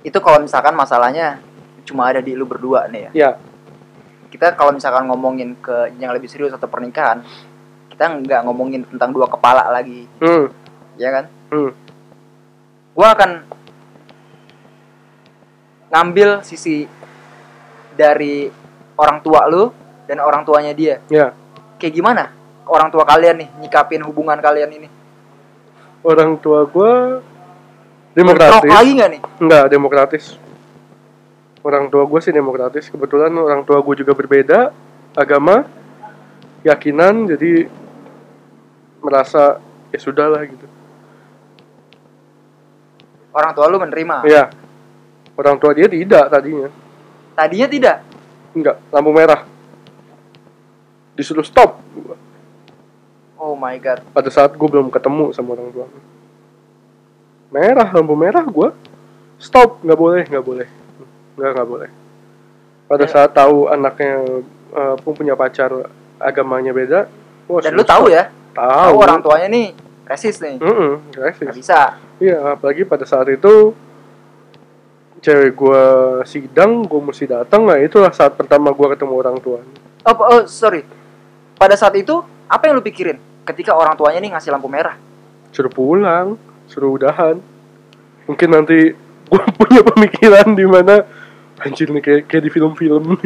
Itu 0.00 0.24
kalau 0.24 0.40
misalkan 0.40 0.72
masalahnya 0.72 1.36
cuma 1.84 2.08
ada 2.08 2.24
di 2.24 2.32
lu 2.32 2.48
berdua 2.48 2.88
nih 2.88 3.08
ya. 3.08 3.10
ya 3.12 3.30
Kita 4.32 4.56
kalau 4.56 4.72
misalkan 4.72 5.04
ngomongin 5.08 5.56
ke 5.60 5.92
yang 6.00 6.16
lebih 6.16 6.32
serius 6.32 6.56
atau 6.56 6.64
pernikahan, 6.64 7.20
kita 7.92 8.08
nggak 8.24 8.40
ngomongin 8.48 8.88
tentang 8.88 9.12
dua 9.12 9.28
kepala 9.28 9.68
lagi, 9.68 10.08
hmm, 10.20 10.44
ya 11.00 11.08
kan? 11.12 11.24
hmm, 11.52 11.70
Gua 12.92 13.08
akan 13.16 13.30
ngambil 15.88 16.44
sisi 16.44 16.84
dari 17.96 18.48
orang 19.00 19.24
tua 19.24 19.48
lu 19.48 19.72
dan 20.08 20.20
orang 20.24 20.44
tuanya 20.44 20.72
dia. 20.72 21.00
ya 21.08 21.32
Kayak 21.80 21.94
gimana 21.96 22.24
orang 22.68 22.88
tua 22.92 23.04
kalian 23.08 23.44
nih 23.44 23.48
nyikapin 23.64 24.04
hubungan 24.04 24.36
kalian 24.40 24.72
ini? 24.72 24.97
Orang 26.02 26.38
tua 26.38 26.66
gue 26.68 26.92
demokratis 28.14 28.70
lagi 28.70 28.90
nggak 28.98 29.10
nih? 29.10 29.20
Enggak, 29.42 29.64
demokratis. 29.70 30.24
Orang 31.62 31.90
tua 31.90 32.06
gue 32.06 32.20
sih 32.22 32.34
demokratis. 32.34 32.90
Kebetulan 32.90 33.30
orang 33.34 33.62
tua 33.66 33.82
gue 33.82 33.94
juga 34.02 34.14
berbeda 34.14 34.70
agama, 35.18 35.66
keyakinan, 36.62 37.26
jadi 37.34 37.66
merasa 39.02 39.62
ya 39.94 39.98
sudahlah 39.98 40.42
gitu. 40.46 40.66
Orang 43.34 43.52
tua 43.54 43.70
lu 43.70 43.78
menerima. 43.78 44.26
Iya. 44.26 44.44
Orang 45.38 45.62
tua 45.62 45.70
dia 45.70 45.86
tidak 45.86 46.26
tadinya. 46.26 46.66
Tadinya 47.38 47.68
tidak. 47.70 47.96
Enggak, 48.56 48.82
lampu 48.90 49.10
merah. 49.14 49.46
Disuruh 51.14 51.46
stop 51.46 51.78
Oh 53.48 53.56
my 53.56 53.80
god. 53.80 54.04
pada 54.12 54.28
saat 54.28 54.52
gue 54.52 54.68
belum 54.68 54.92
ketemu 54.92 55.32
sama 55.32 55.56
orang 55.56 55.72
tua. 55.72 55.86
Merah, 57.48 57.88
lampu 57.88 58.12
merah 58.12 58.44
gue 58.44 58.68
stop, 59.40 59.80
nggak 59.80 59.96
boleh, 59.96 60.22
nggak 60.28 60.44
boleh, 60.44 60.68
nggak 61.34 61.50
nggak 61.56 61.68
boleh. 61.68 61.90
Pada 62.84 63.04
Ya. 63.04 63.10
saat 63.10 63.30
tahu 63.32 63.72
anaknya 63.72 64.44
eh, 64.68 64.94
pun 65.00 65.16
punya 65.16 65.32
pacar 65.32 65.72
agamanya 66.20 66.76
beda, 66.76 67.08
wah, 67.46 67.60
Dan 67.64 67.72
lu 67.72 67.84
tahu 67.86 68.12
ya, 68.12 68.28
Tahu. 68.52 68.92
orang 68.98 69.24
tuanya 69.24 69.48
nih 69.48 69.66
resis 70.04 70.36
nih. 70.38 70.60
Mm-mm, 70.60 71.08
Gak 71.08 71.22
rasis. 71.24 71.56
bisa. 71.56 71.96
Iya, 72.18 72.52
apalagi 72.52 72.84
pada 72.84 73.08
saat 73.08 73.30
itu 73.30 73.72
cewek 75.18 75.52
gue 75.52 75.82
sidang, 76.24 76.84
gue 76.84 77.00
mesti 77.00 77.24
datang. 77.24 77.64
Nah, 77.64 77.78
itulah 77.78 78.12
saat 78.12 78.34
pertama 78.34 78.68
gue 78.70 78.86
ketemu 78.92 79.14
orang 79.14 79.36
tua. 79.38 79.64
Oh, 80.04 80.14
oh, 80.28 80.42
sorry. 80.44 80.84
Pada 81.54 81.74
saat 81.74 81.94
itu, 81.94 82.18
apa 82.44 82.66
yang 82.66 82.76
lu 82.76 82.84
pikirin 82.84 83.18
ketika 83.48 83.72
orang 83.72 83.96
tuanya 83.96 84.20
nih 84.20 84.30
ngasih 84.36 84.52
lampu 84.52 84.68
merah? 84.68 84.94
Suruh 85.50 85.72
pulang, 85.72 86.36
suruh 86.68 86.92
udahan. 86.92 87.40
Mungkin 88.28 88.48
nanti 88.52 88.92
gue 89.28 89.42
punya 89.60 89.80
pemikiran 89.80 90.52
di 90.52 90.66
mana 90.68 91.04
anjir 91.64 91.88
nih 91.88 92.02
kayak, 92.04 92.22
kayak 92.28 92.42
di 92.44 92.50
film-film. 92.52 93.16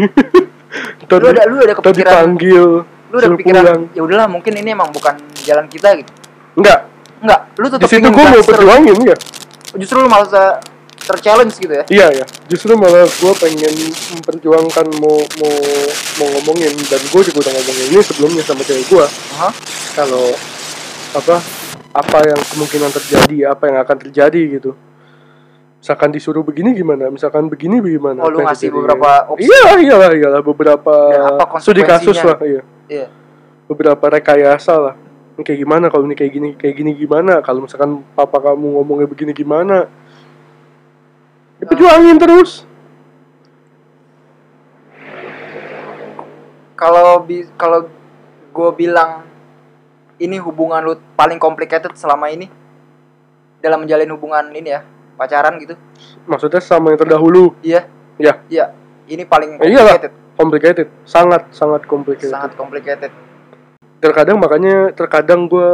Ntar 1.04 1.18
Lu 1.22 1.26
di- 1.26 1.34
ada 1.34 1.42
lu 1.50 1.56
ada 1.58 1.74
kepikiran, 1.74 1.98
dipanggil, 2.32 2.64
lu 2.86 3.16
ada 3.18 3.28
kepikiran, 3.34 3.78
ya 3.92 4.00
udahlah 4.06 4.28
mungkin 4.30 4.52
ini 4.56 4.72
emang 4.72 4.88
bukan 4.94 5.18
jalan 5.42 5.66
kita 5.66 5.98
gitu. 6.00 6.12
Enggak, 6.56 6.88
Enggak, 7.20 7.40
lu 7.58 7.66
di 7.66 7.72
tetap 7.76 7.88
situ 7.90 7.98
ingin 8.00 8.12
gue 8.14 8.24
mau 8.24 8.42
perjuangin 8.46 8.96
ya. 9.04 9.16
Justru 9.76 9.96
lu 10.00 10.08
malah 10.08 10.58
ter-challenge 11.02 11.54
gitu 11.58 11.74
ya. 11.74 11.84
Iya 11.90 12.06
ya, 12.22 12.24
justru 12.46 12.78
malah 12.78 13.06
gue 13.06 13.32
pengen 13.38 13.74
memperjuangkan 14.18 14.86
mau 15.02 15.18
mau 15.18 15.56
mau 16.22 16.28
ngomongin 16.38 16.72
dan 16.86 17.00
gue 17.02 17.22
juga 17.26 17.38
udah 17.48 17.52
ngomongin 17.58 17.86
ini 17.90 18.00
sebelumnya 18.02 18.42
sama 18.46 18.62
cewek 18.62 18.86
gue 18.86 19.06
Hah? 19.38 19.52
kalau 19.98 20.30
apa 21.12 21.36
apa 21.92 22.18
yang 22.24 22.40
kemungkinan 22.40 22.90
terjadi 22.90 23.52
apa 23.52 23.68
yang 23.68 23.78
akan 23.84 23.96
terjadi 24.08 24.42
gitu. 24.58 24.72
Misalkan 25.82 26.14
disuruh 26.14 26.46
begini 26.46 26.78
gimana, 26.78 27.10
misalkan 27.10 27.50
begini 27.50 27.82
bagaimana. 27.82 28.22
Oh, 28.22 28.30
lu 28.30 28.46
ngasih 28.46 28.70
terjadi? 28.70 28.76
beberapa 28.78 29.10
opsi. 29.34 29.50
Iya 29.50 29.62
iyalah 29.82 30.10
iyalah 30.14 30.40
beberapa 30.46 30.94
apa 31.42 31.58
studi 31.58 31.82
kasus 31.82 32.22
lah 32.22 32.38
iya. 32.46 32.62
Iya. 32.86 33.06
Beberapa 33.66 34.04
rekayasa 34.06 34.74
lah. 34.78 34.94
Kayak 35.42 35.58
gimana 35.58 35.90
kalau 35.90 36.06
ini 36.06 36.14
kayak 36.14 36.32
gini 36.32 36.48
kayak 36.54 36.74
gini 36.78 36.94
gimana 36.94 37.42
kalau 37.42 37.66
misalkan 37.66 38.06
papa 38.14 38.38
kamu 38.38 38.78
ngomongnya 38.78 39.10
begini 39.10 39.34
gimana. 39.34 39.90
Ya, 41.62 41.70
perjuangin 41.70 42.18
terus. 42.18 42.66
Kalau 46.74 47.22
bi 47.22 47.46
kalau 47.54 47.86
gue 48.50 48.70
bilang 48.74 49.22
ini 50.18 50.42
hubungan 50.42 50.82
lu 50.82 50.98
paling 51.14 51.38
complicated 51.38 51.94
selama 51.94 52.26
ini 52.26 52.50
dalam 53.62 53.86
menjalin 53.86 54.10
hubungan 54.10 54.50
ini 54.50 54.74
ya 54.74 54.82
pacaran 55.14 55.54
gitu 55.56 55.78
Maksudnya 56.26 56.58
sama 56.58 56.90
yang 56.90 56.98
terdahulu 56.98 57.54
iya 57.62 57.86
Iya. 58.18 58.42
iya 58.50 58.66
ini 59.06 59.22
paling 59.22 59.56
Eh, 59.56 59.70
iyalah. 59.70 59.94
complicated 59.94 60.12
complicated, 60.34 60.88
sangat 61.04 61.42
sangat 61.54 61.86
complicated. 61.86 62.34
sangat 62.34 62.52
complicated 62.54 63.12
Terkadang 64.02 64.42
makanya 64.42 64.90
terkadang 64.90 65.46
gue 65.46 65.70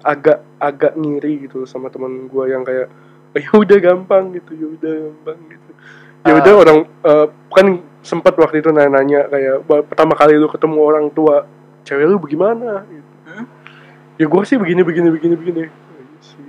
agak 0.00 0.46
agak 0.56 0.94
ngiri 0.94 1.50
gitu 1.50 1.66
sama 1.66 1.90
teman 1.90 2.30
gue 2.30 2.44
yang 2.46 2.62
kayak 2.62 2.86
"Oh, 2.86 2.94
ya 3.44 3.50
udah 3.52 3.78
gampang 3.78 4.32
gitu, 4.32 4.50
ya 4.52 4.66
udah 4.70 4.92
gampang 5.08 5.38
gitu. 5.48 5.70
Ya 6.22 6.32
Ah. 6.34 6.38
udah 6.42 6.52
orang 6.56 6.78
eh, 6.84 7.26
kan 7.50 7.66
sempat 8.00 8.34
waktu 8.34 8.58
itu 8.58 8.70
nanya-nanya 8.70 9.26
kayak 9.26 9.56
"Ba- 9.62 9.82
pertama 9.82 10.14
kali 10.14 10.34
lu 10.34 10.46
ketemu 10.46 10.78
orang 10.78 11.06
tua 11.10 11.46
cewek 11.82 12.04
lu 12.04 12.18
bagaimana 12.18 12.82
gitu. 12.86 13.10
Hmm? 13.26 13.44
Ya 14.16 14.26
gue 14.26 14.42
sih 14.44 14.56
begini 14.56 14.82
begini 14.82 15.08
begini 15.10 15.34
begini. 15.34 15.62
Oh, 15.66 15.70
iya 15.96 16.18
sih. 16.20 16.46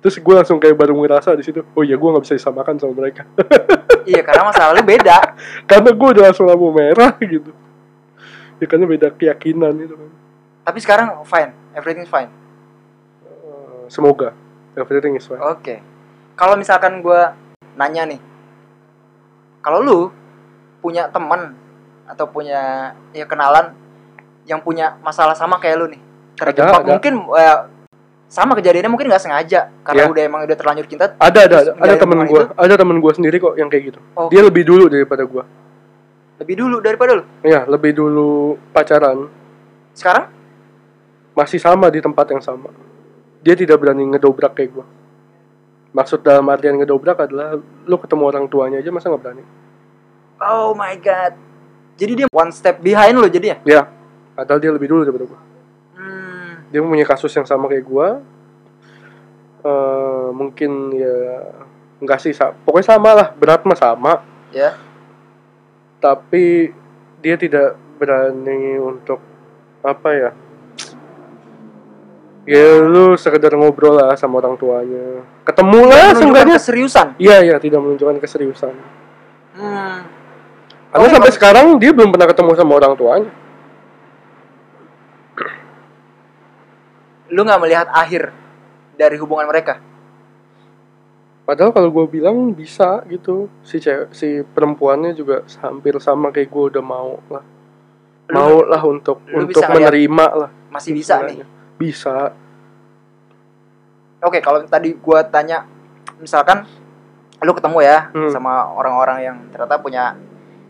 Terus 0.00 0.16
gue 0.16 0.34
langsung 0.34 0.56
kayak 0.56 0.74
baru 0.74 0.94
ngerasa 0.94 1.34
di 1.34 1.44
situ, 1.44 1.60
oh 1.66 1.82
iya 1.82 1.96
gue 1.96 2.08
nggak 2.08 2.24
bisa 2.24 2.36
disamakan 2.36 2.76
sama 2.76 2.96
mereka. 2.96 3.24
iya 4.08 4.24
karena 4.24 4.48
masalah 4.48 4.72
lu 4.72 4.80
beda 4.80 5.36
karena 5.68 5.90
gue 5.92 6.08
udah 6.08 6.22
langsung 6.24 6.48
lampu 6.48 6.72
merah 6.72 7.12
gitu 7.20 7.52
ya 8.56 8.64
karena 8.64 8.88
beda 8.88 9.12
keyakinan 9.12 9.76
itu 9.76 9.92
kan 9.92 10.10
tapi 10.64 10.78
sekarang 10.80 11.08
fine 11.22 11.52
everything 11.72 12.08
fine 12.08 12.32
Eh, 13.22 13.84
semoga 13.92 14.32
everything 14.72 15.14
is 15.14 15.28
fine 15.28 15.36
oke 15.38 15.74
kalau 16.40 16.56
misalkan 16.56 17.04
gue 17.04 17.20
nanya 17.76 18.08
nih 18.08 18.20
kalau 19.60 19.84
lu 19.84 20.00
punya 20.80 21.12
teman 21.12 21.52
atau 22.08 22.24
punya 22.32 22.96
ya 23.12 23.28
kenalan 23.28 23.76
yang 24.48 24.64
punya 24.64 24.96
masalah 25.04 25.36
sama 25.36 25.60
kayak 25.60 25.76
lu 25.76 25.86
nih 25.92 26.00
terjebak 26.40 26.80
ada. 26.80 26.88
mungkin 26.96 27.28
eh, 27.36 27.58
sama 28.32 28.56
kejadiannya 28.56 28.88
mungkin 28.88 29.12
nggak 29.12 29.20
sengaja 29.20 29.68
karena 29.84 30.08
Ya. 30.08 30.12
udah 30.16 30.22
emang 30.24 30.40
udah 30.48 30.56
terlanjur 30.56 30.88
cinta 30.88 31.12
ada 31.20 31.40
ada 31.44 31.56
ada, 31.60 31.72
ada 31.76 31.94
hubungan 32.00 32.24
gue 32.24 32.44
ada 32.56 32.74
temen 32.80 32.96
gue 33.04 33.12
sendiri 33.12 33.36
kok 33.36 33.54
yang 33.60 33.68
kayak 33.68 33.92
gitu. 33.92 34.00
Oke. 34.16 34.32
dia 34.32 34.40
lebih 34.40 34.64
dulu 34.64 34.88
daripada 34.88 35.28
gue 35.28 35.44
lebih 36.40 36.56
dulu 36.56 36.76
daripada 36.80 37.20
lu? 37.20 37.24
Ya 37.44 37.68
lebih 37.68 37.92
dulu 37.92 38.56
pacaran. 38.72 39.28
Sekarang? 39.92 40.32
Masih 41.36 41.60
sama 41.60 41.92
di 41.92 42.00
tempat 42.00 42.32
yang 42.32 42.40
sama. 42.40 42.72
Dia 43.44 43.52
tidak 43.52 43.76
berani 43.76 44.08
ngedobrak 44.08 44.56
kayak 44.56 44.72
gue 44.72 44.86
maksud 45.90 46.20
dalam 46.20 46.46
artian 46.46 46.74
ngedobrak 46.74 47.18
adalah 47.20 47.58
lu 47.58 47.96
ketemu 47.96 48.22
orang 48.24 48.44
tuanya 48.46 48.78
aja 48.78 48.90
masa 48.90 49.08
nggak 49.08 49.20
berani? 49.20 49.44
Oh 50.40 50.72
my 50.72 50.94
god. 50.96 51.34
Jadi 51.94 52.12
dia 52.16 52.28
one 52.30 52.48
step 52.50 52.80
behind 52.80 53.12
lo 53.12 53.26
jadi 53.26 53.46
ya? 53.46 53.56
ya 53.62 53.82
padahal 54.32 54.56
dia 54.56 54.72
lebih 54.72 54.88
dulu 54.88 55.04
daripada 55.04 55.26
gue 55.26 55.40
Hmm. 55.92 56.64
dia 56.68 56.80
punya 56.80 57.04
kasus 57.04 57.28
yang 57.30 57.44
sama 57.44 57.66
kayak 57.66 57.84
gua. 57.84 58.24
Eh, 59.60 60.28
mungkin 60.32 60.88
ya 60.90 61.44
enggak 62.00 62.18
sih 62.18 62.32
sa- 62.32 62.56
pokoknya 62.56 62.96
sama 62.96 63.10
lah. 63.12 63.28
Berat 63.34 63.60
mah 63.62 63.76
sama. 63.76 64.12
Ya. 64.50 64.74
tapi 66.00 66.72
dia 67.18 67.36
tidak 67.36 67.76
berani 67.94 68.80
untuk 68.80 69.20
apa 69.80 70.08
ya 70.10 70.30
ya 72.50 72.82
lu 72.82 73.14
sekedar 73.14 73.54
ngobrol 73.54 73.94
lah 73.94 74.18
sama 74.18 74.42
orang 74.42 74.58
tuanya 74.58 75.22
ketemu 75.46 75.78
lah 75.86 76.10
seenggaknya 76.12 76.56
keseriusan. 76.58 77.14
iya 77.16 77.38
iya 77.40 77.56
tidak 77.56 77.78
menunjukkan 77.78 78.18
keseriusan 78.18 78.74
Hmm. 79.50 79.98
karena 80.88 81.04
Oh, 81.04 81.10
sampai 81.10 81.26
emang- 81.26 81.36
sekarang 81.36 81.66
dia 81.76 81.90
belum 81.90 82.10
pernah 82.10 82.26
ketemu 82.26 82.50
sama 82.54 82.72
orang 82.74 82.94
tuanya 82.94 83.30
Lu 87.30 87.40
nggak 87.40 87.60
melihat 87.60 87.86
akhir 87.88 88.34
dari 88.92 89.14
hubungan 89.14 89.46
mereka? 89.46 89.78
Padahal 91.46 91.70
kalau 91.70 91.90
gue 91.90 92.06
bilang 92.08 92.50
bisa 92.50 93.02
gitu 93.06 93.46
si 93.60 93.78
cewek, 93.78 94.10
si 94.10 94.42
perempuannya 94.44 95.14
juga 95.14 95.42
hampir 95.60 95.98
sama 95.98 96.30
kayak 96.30 96.46
gue 96.46 96.64
udah 96.74 96.82
mau 96.82 97.18
lah 97.26 97.42
mau 98.30 98.62
lah 98.62 98.82
untuk 98.82 99.18
lu 99.26 99.46
untuk 99.46 99.62
menerima 99.64 100.26
lah 100.36 100.50
Masih 100.70 100.90
bisa 100.90 101.18
nih. 101.20 101.42
Bisa 101.80 102.36
Oke, 104.20 104.36
kalau 104.38 104.60
tadi 104.62 104.92
gua 104.94 105.24
tanya 105.24 105.64
misalkan 106.20 106.68
lu 107.40 107.56
ketemu 107.56 107.78
ya 107.80 107.98
Hmm. 108.12 108.28
sama 108.28 108.68
orang-orang 108.68 109.18
yang 109.22 109.36
ternyata 109.48 109.80
punya 109.80 110.12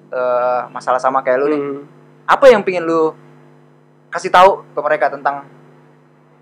eh, 0.08 0.60
masalah 0.70 0.98
sama 0.98 1.18
kayak 1.20 1.38
lu 1.38 1.46
nih. 1.48 1.58
Hmm. 1.60 1.82
Apa 2.24 2.46
yang 2.46 2.62
pingin 2.62 2.82
lu 2.82 3.10
kasih 4.08 4.30
tahu 4.30 4.62
ke 4.64 4.78
mereka 4.80 5.06
tentang 5.08 5.46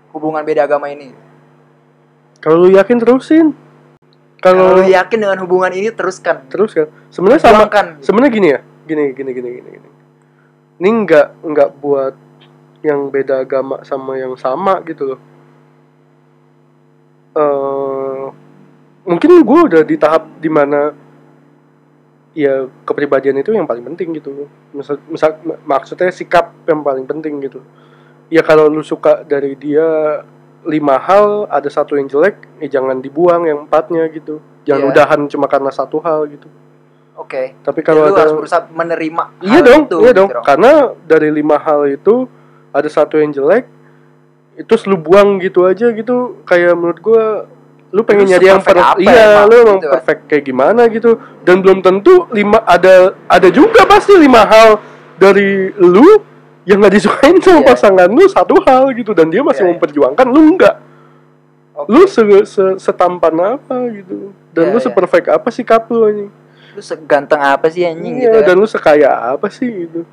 hubungan 0.09 0.41
beda 0.41 0.63
agama 0.63 0.85
ini? 0.87 1.13
kalau 2.39 2.61
lu 2.61 2.71
yakin 2.71 2.95
terusin 2.95 3.47
Kalau 4.39 4.79
lu 4.79 4.87
yakin 4.87 5.19
dengan 5.19 5.35
hubungan 5.39 5.69
ini 5.69 5.91
teruskan. 5.91 6.47
terus 6.47 6.71
kan 6.71 6.87
sebenarnya 7.09 7.41
sama 7.41 7.65
Perjuangkan. 7.65 7.85
sebenarnya 7.99 8.31
gini 8.31 8.47
ya 8.47 8.59
gini 8.85 9.03
gini 9.11 9.29
gini 9.33 9.49
gini 9.51 9.69
gini 9.75 9.89
ini 10.77 10.89
nggak 11.03 11.27
nggak 11.43 11.69
buat 11.77 12.13
yang 12.81 13.09
beda 13.09 13.43
agama 13.43 13.83
sama 13.83 14.15
yang 14.15 14.33
sama 14.35 14.79
gitu 14.83 15.15
loh 15.15 15.19
eh 17.31 18.25
mungkin 19.05 19.31
gue 19.41 19.59
udah 19.69 19.81
di 19.81 19.95
tahap 19.95 20.27
di 20.37 20.49
mana 20.49 20.91
ya 22.31 22.67
kepribadian 22.85 23.41
itu 23.41 23.51
yang 23.51 23.65
paling 23.65 23.81
penting 23.83 24.13
gitu 24.13 24.45
misal, 24.69 25.01
misal 25.09 25.37
mak- 25.41 25.61
maksudnya 25.65 26.09
sikap 26.09 26.53
yang 26.65 26.81
paling 26.81 27.03
penting 27.03 27.41
gitu 27.41 27.61
ya 28.29 28.41
kalau 28.41 28.69
lu 28.69 28.85
suka 28.85 29.25
dari 29.25 29.57
dia 29.57 30.21
lima 30.61 30.99
hal 30.99 31.47
ada 31.49 31.65
satu 31.67 31.95
yang 31.95 32.05
jelek 32.05 32.37
ya 32.59 32.79
jangan 32.79 32.99
dibuang 32.99 33.47
yang 33.47 33.65
empatnya 33.65 34.05
gitu 34.09 34.37
jangan 34.61 34.85
Iya. 34.85 34.91
udahan 34.93 35.19
cuma 35.27 35.47
karena 35.47 35.71
satu 35.71 35.97
hal 35.99 36.29
gitu 36.29 36.45
Oke. 37.15 37.51
tapi 37.59 37.81
Kalau 37.81 38.07
ada 38.07 38.15
harus 38.23 38.35
berusaha 38.37 38.63
menerima 38.69 39.23
Iya 39.41 39.59
hal 39.59 39.65
dong, 39.65 39.81
itu, 39.87 39.97
iya 39.99 40.11
gitu 40.11 40.19
dong. 40.23 40.29
Karena 40.39 40.71
dari 41.03 41.29
lima 41.29 41.57
hal 41.57 41.81
itu 41.89 42.29
ada 42.71 42.87
satu 42.87 43.15
yang 43.15 43.29
jelek, 43.29 43.65
itu 44.55 44.73
lu 44.85 44.95
buang 44.95 45.37
gitu 45.37 45.63
aja 45.63 45.89
gitu. 45.89 46.41
Kayak 46.43 46.73
menurut 46.73 46.99
gua, 46.99 47.23
lu 47.89 48.01
pengen 48.03 48.25
Lu 48.25 48.31
nyari 48.31 48.45
yang 48.47 48.59
se-perfect 48.59 48.77
per- 48.77 48.91
apa 48.95 49.01
iya, 49.01 49.23
emang, 49.33 49.45
lu 49.45 49.55
emang 49.55 49.77
gitu 49.77 49.87
kan. 49.87 49.93
perfect 49.97 50.21
kayak 50.27 50.43
gimana 50.43 50.81
gitu. 50.87 51.11
Dan 51.41 51.55
belum 51.59 51.79
tentu 51.79 52.13
lima 52.29 52.59
ada 52.63 52.93
ada 53.25 53.49
juga 53.49 53.83
pasti 53.83 54.13
lima 54.13 54.43
hal 54.43 54.77
dari 55.15 55.73
lu 55.73 56.21
yang 56.63 56.77
nggak 56.77 56.93
disukain 56.93 57.37
sama 57.39 57.59
Iya. 57.59 57.67
pasangan 57.67 58.07
lu 58.07 58.23
satu 58.25 58.55
hal 58.61 58.93
gitu 58.93 59.11
dan 59.11 59.27
dia 59.27 59.41
masih 59.41 59.63
Iya, 59.63 59.65
iya. 59.65 59.73
memperjuangkan 59.73 60.27
lu 60.27 60.41
enggak. 60.53 60.75
Oke. 61.73 61.87
Lu 61.89 62.01
se, 62.05 62.21
se- 62.45 62.77
setampan 62.77 63.33
apa 63.57 63.89
gitu 63.89 64.29
dan 64.51 64.69
Iya, 64.69 64.71
lu 64.71 64.77
iya. 64.77 64.85
seperfect 64.85 65.27
apa 65.27 65.47
sikap 65.49 65.89
lu 65.89 66.05
anjing. 66.05 66.29
Lu 66.77 66.81
seganteng 66.85 67.41
apa 67.41 67.65
sih 67.67 67.81
anjing 67.81 68.21
Iya, 68.21 68.29
gitu 68.29 68.37
kan? 68.37 68.45
dan 68.45 68.55
lu 68.55 68.67
sekaya 68.69 69.09
apa 69.33 69.49
sih 69.49 69.65
gitu? 69.65 70.05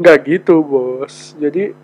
Nggak 0.00 0.16
gitu, 0.24 0.54
Bos. 0.64 1.36
Jadi 1.36 1.76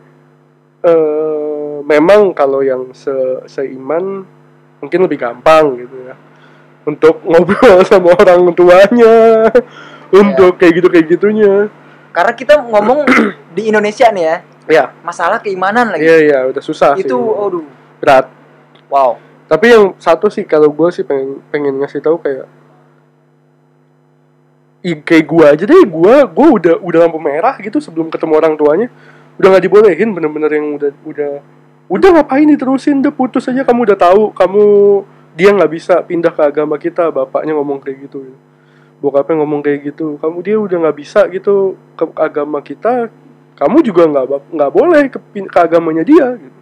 eh 0.87 1.83
memang 1.83 2.31
kalau 2.31 2.62
yang 2.62 2.94
se 2.94 3.11
seiman 3.51 4.22
mungkin 4.79 5.01
lebih 5.03 5.18
gampang 5.18 5.75
gitu 5.83 5.96
ya. 6.07 6.14
Untuk 6.87 7.18
ngobrol 7.29 7.83
sama 7.83 8.14
orang 8.14 8.46
tuanya, 8.55 9.51
untuk 10.14 10.55
kayak 10.55 10.72
gitu 10.79 10.88
kayak 10.88 11.07
gitunya. 11.11 11.66
Karena 12.14 12.33
kita 12.33 12.62
ngomong 12.62 13.03
di 13.59 13.68
Indonesia 13.68 14.07
nih 14.14 14.25
ya, 14.25 14.37
Ya, 14.66 14.85
masalah 15.07 15.38
keimanan 15.38 15.94
lagi. 15.94 16.03
iya 16.03 16.16
iya 16.22 16.38
udah 16.51 16.62
susah 16.62 16.99
sih. 16.99 17.07
itu 17.07 17.14
aduh, 17.14 17.62
berat. 18.03 18.27
wow. 18.90 19.14
Tapi 19.46 19.66
yang 19.70 19.94
satu 19.99 20.27
sih 20.27 20.42
kalau 20.42 20.75
gue 20.75 20.90
sih 20.90 21.07
pengen 21.07 21.38
pengen 21.55 21.79
ngasih 21.79 22.03
tahu 22.03 22.18
kayak 22.18 22.51
kayak 25.03 25.27
gua 25.27 25.44
aja 25.55 25.64
deh 25.66 25.83
gua 25.87 26.22
gua 26.31 26.49
udah 26.55 26.75
udah 26.79 26.99
lampu 27.07 27.18
merah 27.18 27.59
gitu 27.59 27.83
sebelum 27.83 28.07
ketemu 28.07 28.33
orang 28.38 28.55
tuanya 28.55 28.88
udah 29.37 29.49
nggak 29.53 29.64
dibolehin 29.68 30.11
bener-bener 30.16 30.51
yang 30.53 30.66
udah 30.77 30.90
udah 31.05 31.33
udah 31.87 32.09
ngapain 32.18 32.49
diterusin? 32.49 32.99
Udah 33.05 33.14
putus 33.14 33.46
aja. 33.46 33.62
Kamu 33.62 33.87
udah 33.87 33.99
tahu 33.99 34.22
kamu 34.35 34.64
dia 35.37 35.53
nggak 35.53 35.72
bisa 35.72 35.94
pindah 36.03 36.33
ke 36.35 36.42
agama 36.42 36.77
kita. 36.81 37.12
Bapaknya 37.12 37.55
ngomong 37.55 37.79
kayak 37.83 38.11
gitu. 38.11 38.35
Bokapnya 38.99 39.44
ngomong 39.44 39.61
kayak 39.62 39.92
gitu. 39.92 40.16
Kamu 40.18 40.37
dia 40.42 40.57
udah 40.59 40.77
nggak 40.88 40.96
bisa 40.99 41.29
gitu 41.31 41.77
ke 41.94 42.05
agama 42.18 42.59
kita. 42.64 43.12
Kamu 43.57 43.81
juga 43.85 44.05
nggak 44.09 44.53
nggak 44.53 44.72
boleh 44.72 45.03
ke, 45.09 45.18
ke 45.49 45.59
agamanya 45.61 46.05
dia 46.05 46.37
gitu. 46.37 46.57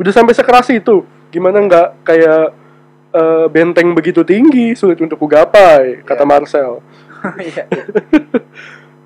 udah 0.00 0.12
sampai 0.14 0.34
sekeras 0.34 0.66
itu. 0.72 1.06
Gimana 1.30 1.62
nggak 1.62 1.88
kayak 2.02 2.44
eh, 3.12 3.46
benteng 3.52 3.92
begitu 3.94 4.24
tinggi 4.24 4.72
sulit 4.74 4.98
untuk 4.98 5.20
kugapai 5.20 6.02
kata 6.02 6.24
Iya. 6.24 6.30
Marcel. 6.30 6.72
Iya. 7.38 7.64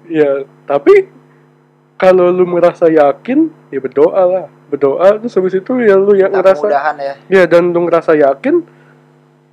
ya 0.09 0.33
tapi 0.71 1.16
kalau 1.97 2.29
lu 2.29 2.45
merasa 2.45 2.87
yakin 2.87 3.49
ya 3.69 3.81
berdoa 3.81 4.23
lah 4.23 4.47
berdoa 4.69 5.17
terus 5.17 5.33
habis 5.33 5.55
itu 5.55 5.73
ya 5.81 5.97
lu 5.97 6.13
yang 6.13 6.29
Minta 6.29 6.53
ngerasa 6.53 6.67
ya. 6.69 7.15
ya 7.27 7.43
dan 7.45 7.71
lu 7.71 7.85
ngerasa 7.85 8.13
yakin 8.13 8.61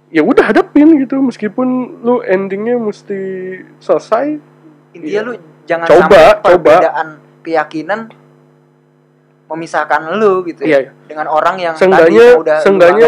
ya 0.10 0.22
udah 0.22 0.46
hadapin 0.46 0.94
gitu 1.00 1.18
meskipun 1.20 1.68
lu 2.02 2.20
endingnya 2.22 2.76
mesti 2.76 3.20
selesai 3.80 4.38
Intinya 4.94 5.10
Iya. 5.10 5.22
lu 5.24 5.32
jangan 5.64 5.88
Coba, 5.88 6.04
sampai 6.06 6.22
coba. 6.38 6.74
perbedaan 6.76 7.08
keyakinan 7.42 8.00
memisahkan 9.44 10.02
lu 10.18 10.42
gitu 10.44 10.66
iya 10.66 10.90
ya. 10.90 10.92
Dengan 11.06 11.28
orang 11.30 11.56
yang 11.58 11.74
seenggaknya 11.76 12.34
tadi 12.34 12.42
udah 12.42 12.58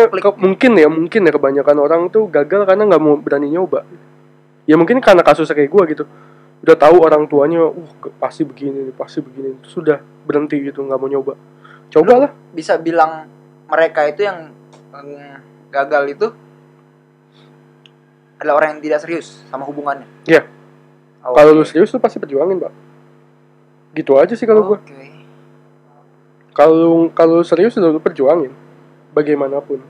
klik. 0.10 0.24
ke- 0.24 0.38
mungkin 0.38 0.71
ya 0.76 0.88
mungkin 0.88 1.21
ya 1.21 1.32
kebanyakan 1.32 1.78
orang 1.80 2.02
tuh 2.10 2.30
gagal 2.30 2.63
karena 2.63 2.84
nggak 2.86 3.02
mau 3.02 3.17
berani 3.17 3.50
nyoba 3.50 3.82
ya 4.63 4.76
mungkin 4.76 5.00
karena 5.00 5.21
kasusnya 5.21 5.54
kayak 5.54 5.71
gua 5.71 5.84
gitu 5.86 6.06
udah 6.65 6.73
tahu 6.82 6.97
orang 7.06 7.30
tuanya 7.30 7.62
uh 7.62 7.91
pasti 8.17 8.41
begini 8.41 8.89
pasti 8.97 9.21
begini. 9.21 9.62
Sudah 9.62 10.01
berhenti 10.25 10.58
gitu 10.65 10.82
nggak 10.82 10.97
mau 10.97 11.06
nyoba. 11.06 11.38
Cobalah. 11.93 12.34
Bisa 12.58 12.82
bilang 12.82 13.30
mereka 13.69 14.10
itu 14.10 14.25
yang 14.25 14.49
gagal 15.69 16.04
itu 16.10 16.28
adalah 18.41 18.58
orang 18.58 18.69
yang 18.78 18.82
tidak 18.82 18.99
serius 19.06 19.45
sama 19.54 19.62
hubungannya. 19.69 20.10
Iya. 20.25 20.49
Oh, 21.21 21.38
kalau 21.38 21.54
lu 21.54 21.62
serius 21.62 21.93
lu 21.93 22.01
pasti 22.01 22.17
perjuangin 22.17 22.58
pak. 22.58 22.73
Gitu 23.93 24.12
aja 24.17 24.34
sih 24.34 24.49
kalau 24.49 24.65
gua. 24.65 24.82
Oke. 24.82 25.06
kalau 26.56 27.13
kalau 27.13 27.45
serius 27.45 27.78
lu 27.78 28.01
perjuangin 28.01 28.49
bagaimanapun 29.13 29.86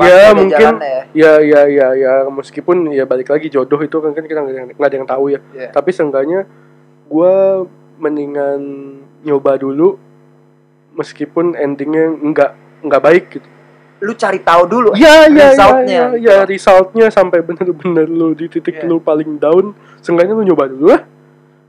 ya 0.00 0.30
mungkin 0.30 0.74
ya. 0.78 1.00
ya 1.10 1.32
ya 1.40 1.60
ya 1.66 1.86
ya 1.92 2.12
meskipun 2.28 2.90
ya 2.90 3.02
balik 3.02 3.28
lagi 3.28 3.48
jodoh 3.48 3.78
itu 3.78 3.98
kan 3.98 4.12
kan 4.12 4.22
kita 4.22 4.38
nggak 4.38 4.52
ada 4.52 4.60
yang- 4.60 4.70
nggak 4.72 4.88
ada 4.88 4.96
yang 4.96 5.08
tahu 5.08 5.24
ya 5.28 5.40
Iya. 5.50 5.68
tapi 5.70 5.90
seenggaknya 5.90 6.46
gue 7.04 7.34
mendingan 7.98 8.60
nyoba 9.20 9.56
dulu 9.56 9.98
meskipun 10.94 11.54
endingnya 11.54 12.10
nggak 12.12 12.50
nggak 12.84 13.02
baik 13.02 13.24
gitu 13.32 13.48
Lu 13.98 14.14
cari 14.14 14.38
tahu 14.38 14.62
dulu 14.70 14.94
ya 14.94 15.26
ya 15.26 15.50
resultnya 15.50 15.90
ya, 15.90 16.06
gitu. 16.14 16.22
ya 16.22 16.36
resultnya 16.46 17.06
sampai 17.10 17.42
bener-bener 17.42 18.06
lu 18.06 18.30
di 18.30 18.46
titik 18.46 18.78
Iya. 18.78 18.86
lu 18.86 19.02
paling 19.02 19.34
down 19.36 19.74
seenggaknya 19.98 20.38
lu 20.38 20.46
nyoba 20.46 20.70
dulu 20.70 20.94
lah 20.94 21.02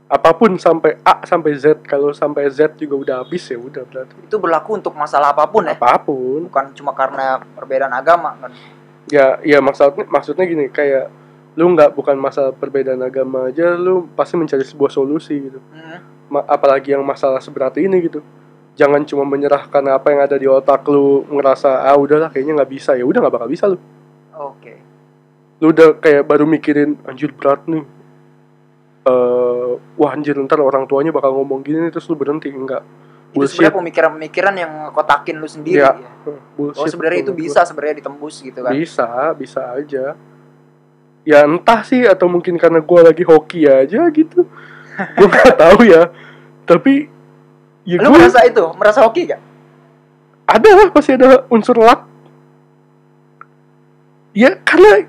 apa 0.09 0.33
pun 0.33 0.57
sampai 0.57 0.97
A 0.99 1.21
sampai 1.21 1.53
Z 1.53 1.85
kalau 1.85 2.09
sampai 2.11 2.49
Z 2.49 2.73
juga 2.75 2.97
udah 2.97 3.15
habis 3.21 3.45
ya 3.45 3.55
udah 3.55 3.85
berarti 3.85 4.17
itu 4.19 4.35
berlaku 4.35 4.73
untuk 4.73 4.93
masalah 4.93 5.29
apa 5.29 5.45
pun 5.45 5.63
ya. 5.63 5.77
apa 5.77 6.01
pun 6.01 6.49
Bukan 6.49 6.65
cuma 6.73 6.91
karena 6.91 7.37
perbedaan 7.53 7.93
agama 7.93 8.33
kan. 8.35 8.49
ya 9.05 9.37
ya 9.39 9.57
maksudnya 9.59 10.03
maksudnya 10.05 10.43
gini 10.43 10.65
kayak 10.67 11.13
lu 11.53 11.69
nggak 11.69 11.93
bukan 11.93 12.15
masalah 12.15 12.49
perbedaan 12.51 12.99
agama 12.99 13.47
aja 13.47 13.73
lu 13.73 14.09
pasti 14.11 14.33
mencari 14.33 14.63
sebuah 14.63 14.89
solusi 14.89 15.35
gitu 15.39 15.61
Hmm. 15.69 16.01
Ma- 16.29 16.45
apalagi 16.47 16.89
yang 16.89 17.01
masalah 17.01 17.37
seberat 17.37 17.77
ini 17.77 18.01
gitu 18.01 18.21
jangan 18.73 19.01
cuma 19.03 19.21
menyerahkan 19.23 19.81
apa 19.87 20.07
yang 20.07 20.21
ada 20.21 20.35
di 20.35 20.45
otak 20.45 20.85
lu 20.85 21.25
ngerasa 21.27 21.83
ah 21.83 21.93
udahlah 21.93 22.29
kayaknya 22.29 22.57
nggak 22.57 22.71
bisa 22.71 22.93
ya 22.93 23.03
udah 23.03 23.19
nggak 23.19 23.35
bakal 23.35 23.49
bisa 23.49 23.65
lu 23.65 23.77
Oke. 24.31 24.73
lu 25.57 25.69
udah 25.69 25.97
kayak 25.97 26.23
baru 26.23 26.45
mikirin 26.45 26.97
anjir 27.03 27.29
berat 27.29 27.61
nih 27.65 27.83
eh 29.01 29.48
wah 29.99 30.11
anjir 30.15 30.35
ntar 30.45 30.59
orang 30.63 30.87
tuanya 30.87 31.11
bakal 31.11 31.35
ngomong 31.35 31.63
gini 31.65 31.91
terus 31.91 32.07
lu 32.07 32.15
berhenti. 32.15 32.51
Enggak. 32.51 32.83
Itu 33.29 33.45
sebenarnya 33.45 33.77
pemikiran-pemikiran 33.77 34.55
yang 34.57 34.73
kotakin 34.89 35.37
lu 35.37 35.45
sendiri 35.45 35.85
Iya. 35.85 35.93
ya. 36.01 36.11
bullshit 36.57 36.81
oh 36.81 36.87
sebenarnya 36.89 37.19
itu 37.29 37.33
bisa 37.37 37.61
sebenarnya 37.61 37.95
ditembus 38.01 38.35
gitu 38.41 38.59
kan. 38.65 38.73
Bisa 38.73 39.09
bisa 39.37 39.61
aja. 39.77 40.05
Ya 41.27 41.39
entah 41.45 41.85
sih 41.85 42.09
atau 42.09 42.25
mungkin 42.25 42.57
karena 42.57 42.81
gua 42.81 43.13
lagi 43.13 43.21
hoki 43.21 43.69
aja 43.69 44.09
gitu. 44.09 44.49
Gua 45.17 45.27
nggak 45.31 45.55
tahu 45.55 45.79
ya. 45.87 46.11
Tapi 46.65 47.07
ya 47.87 48.01
lu 48.01 48.11
gua 48.11 48.19
merasa 48.25 48.43
itu? 48.43 48.65
Merasa 48.75 48.99
hoki 49.05 49.29
gak 49.29 49.41
ada 50.49 50.69
lah 50.73 50.87
pasti 50.89 51.13
ada 51.13 51.45
unsur 51.53 51.77
luck. 51.77 52.09
Ya 54.33 54.57
karena 54.65 55.05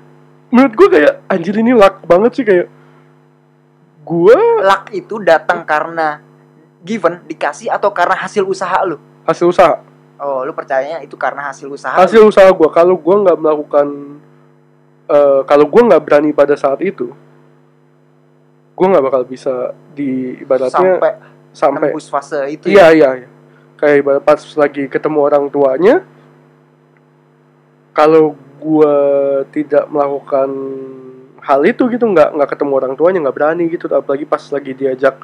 menurut 0.53 0.73
gue 0.77 0.87
kayak 0.99 1.13
anjir 1.31 1.55
ini 1.57 1.73
luck 1.73 2.05
banget 2.05 2.31
sih 2.37 2.45
kayak 2.45 2.67
gue 4.01 4.39
luck 4.65 4.89
itu 4.93 5.15
datang 5.21 5.61
karena 5.63 6.19
given 6.81 7.21
dikasih 7.29 7.69
atau 7.69 7.93
karena 7.93 8.17
hasil 8.17 8.41
usaha 8.45 8.81
lu? 8.81 8.97
hasil 9.21 9.53
usaha. 9.53 9.77
Oh 10.21 10.45
lu 10.45 10.53
percayanya 10.53 11.01
itu 11.01 11.17
karena 11.17 11.49
hasil 11.49 11.69
usaha 11.69 11.97
hasil 11.97 12.25
usaha 12.25 12.49
gue 12.49 12.69
kalau 12.69 12.97
gue 12.97 13.15
nggak 13.25 13.37
melakukan 13.37 13.87
eh, 15.09 15.41
kalau 15.45 15.65
gue 15.65 15.81
nggak 15.81 16.03
berani 16.05 16.29
pada 16.33 16.53
saat 16.53 16.81
itu 16.81 17.09
gue 18.77 18.87
nggak 18.87 19.05
bakal 19.05 19.21
bisa 19.25 19.73
di 19.93 20.37
lu 20.37 20.41
ibaratnya 20.41 20.73
sampai 20.73 21.11
sampai 21.51 21.89
nembus 21.91 22.07
fase 22.07 22.39
itu 22.49 22.71
ya? 22.71 22.89
Iya 22.91 22.97
iya 22.97 23.09
iya. 23.23 23.29
Kayak 23.77 23.95
ibarat 24.05 24.23
pas 24.23 24.41
lagi 24.57 24.83
ketemu 24.85 25.19
orang 25.25 25.45
tuanya 25.49 26.05
kalau 27.91 28.37
gua 28.61 28.95
tidak 29.51 29.89
melakukan 29.91 30.49
hal 31.41 31.61
itu 31.65 31.89
gitu 31.89 32.05
nggak 32.05 32.37
nggak 32.37 32.49
ketemu 32.49 32.73
orang 32.73 32.93
tuanya 32.93 33.19
nggak 33.25 33.35
berani 33.35 33.65
gitu 33.67 33.89
apalagi 33.89 34.23
pas 34.23 34.41
lagi 34.49 34.71
diajak 34.71 35.15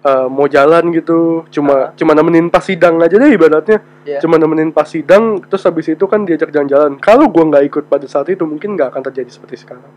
eh, 0.00 0.26
mau 0.28 0.46
jalan 0.46 0.90
gitu 0.90 1.42
cuma 1.50 1.90
cuma 1.94 2.12
nemenin 2.12 2.46
pas 2.48 2.62
sidang 2.62 2.98
aja 2.98 3.14
deh 3.14 3.30
ibaratnya 3.30 3.78
Iya. 4.04 4.20
cuma 4.20 4.36
nemenin 4.36 4.68
pas 4.68 4.84
sidang 4.84 5.40
terus 5.42 5.64
habis 5.64 5.88
itu 5.88 6.04
kan 6.04 6.22
diajak 6.22 6.52
jalan-jalan 6.52 7.00
kalau 7.00 7.26
gua 7.26 7.48
nggak 7.48 7.64
ikut 7.66 7.84
pada 7.88 8.04
saat 8.04 8.28
itu 8.28 8.44
mungkin 8.44 8.76
nggak 8.76 8.92
akan 8.92 9.02
terjadi 9.10 9.32
seperti 9.32 9.64
sekarang 9.64 9.88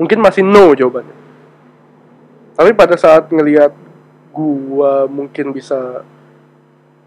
mungkin 0.00 0.18
masih 0.18 0.40
no 0.40 0.72
jawabannya 0.72 1.12
tapi 2.56 2.72
pada 2.72 2.96
saat 2.96 3.28
ngelihat 3.28 3.76
gua 4.32 5.04
mungkin 5.04 5.52
bisa 5.52 6.00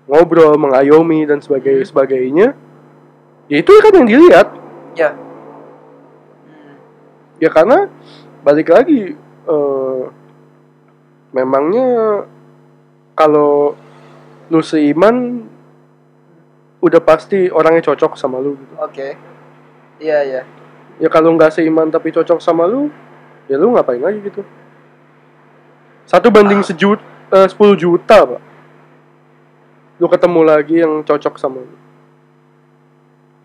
ngobrol 0.05 0.53
mengayomi 0.55 1.25
dan 1.25 1.41
sebagainya 1.41 1.81
Hmm. 1.81 1.89
sebagainya 1.89 2.47
ya 3.49 3.57
itu 3.57 3.71
kan 3.81 3.93
yang 3.93 4.05
dilihat 4.05 4.47
ya 4.93 5.09
Hmm. 5.11 5.24
Ya 7.39 7.49
karena 7.51 7.89
balik 8.45 8.71
lagi 8.71 9.15
eh, 9.49 10.03
memangnya 11.35 12.23
kalau 13.15 13.75
lu 14.51 14.61
seiman 14.61 15.47
udah 16.83 17.01
pasti 17.01 17.49
orangnya 17.49 17.81
cocok 17.91 18.13
sama 18.13 18.37
lu 18.37 18.53
gitu. 18.59 18.73
oke. 18.77 19.07
Iya 19.97 20.17
iya. 20.21 20.41
Ya 21.01 21.09
kalau 21.09 21.33
nggak 21.33 21.55
seiman 21.55 21.89
tapi 21.89 22.13
cocok 22.13 22.37
sama 22.39 22.69
lu 22.69 22.93
ya 23.49 23.57
lu 23.57 23.73
ngapain 23.73 23.99
lagi 23.99 24.21
gitu? 24.21 24.45
Satu 26.05 26.29
banding 26.29 26.61
sejuta 26.61 27.01
eh, 27.33 27.47
10 27.49 27.57
juta 27.73 28.17
pak. 28.21 28.41
Lu 29.97 30.05
ketemu 30.05 30.41
lagi 30.45 30.75
yang 30.85 31.01
cocok 31.01 31.41
sama 31.41 31.65
lu. 31.65 31.75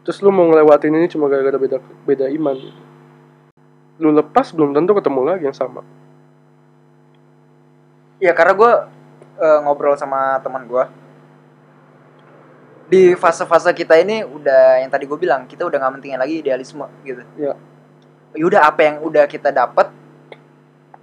Terus 0.05 0.21
lu 0.21 0.29
mau 0.29 0.45
ngelewatin 0.51 0.93
ini 0.93 1.09
cuma 1.09 1.31
gara-gara 1.33 1.57
beda 1.57 1.79
beda 2.05 2.27
iman 2.29 2.57
gitu. 2.61 2.90
Lu 4.01 4.11
lepas 4.11 4.51
belum 4.51 4.73
tentu 4.73 4.93
ketemu 4.93 5.21
lagi 5.23 5.45
yang 5.45 5.55
sama 5.55 5.85
ya 8.19 8.33
karena 8.33 8.53
gue 8.53 8.73
ngobrol 9.63 9.97
sama 9.97 10.41
teman 10.41 10.65
gue 10.65 10.85
di 12.91 13.15
fase-fase 13.15 13.71
kita 13.71 13.95
ini 13.97 14.21
udah 14.21 14.83
yang 14.83 14.91
tadi 14.91 15.07
gue 15.07 15.15
bilang 15.17 15.47
kita 15.47 15.63
udah 15.63 15.79
nggak 15.79 15.93
mentingin 15.95 16.19
lagi 16.19 16.41
idealisme 16.41 16.85
gitu 17.03 17.23
Ya. 17.39 17.55
yaudah 18.35 18.67
apa 18.67 18.81
yang 18.83 18.97
udah 19.01 19.25
kita 19.25 19.49
dapat 19.49 19.89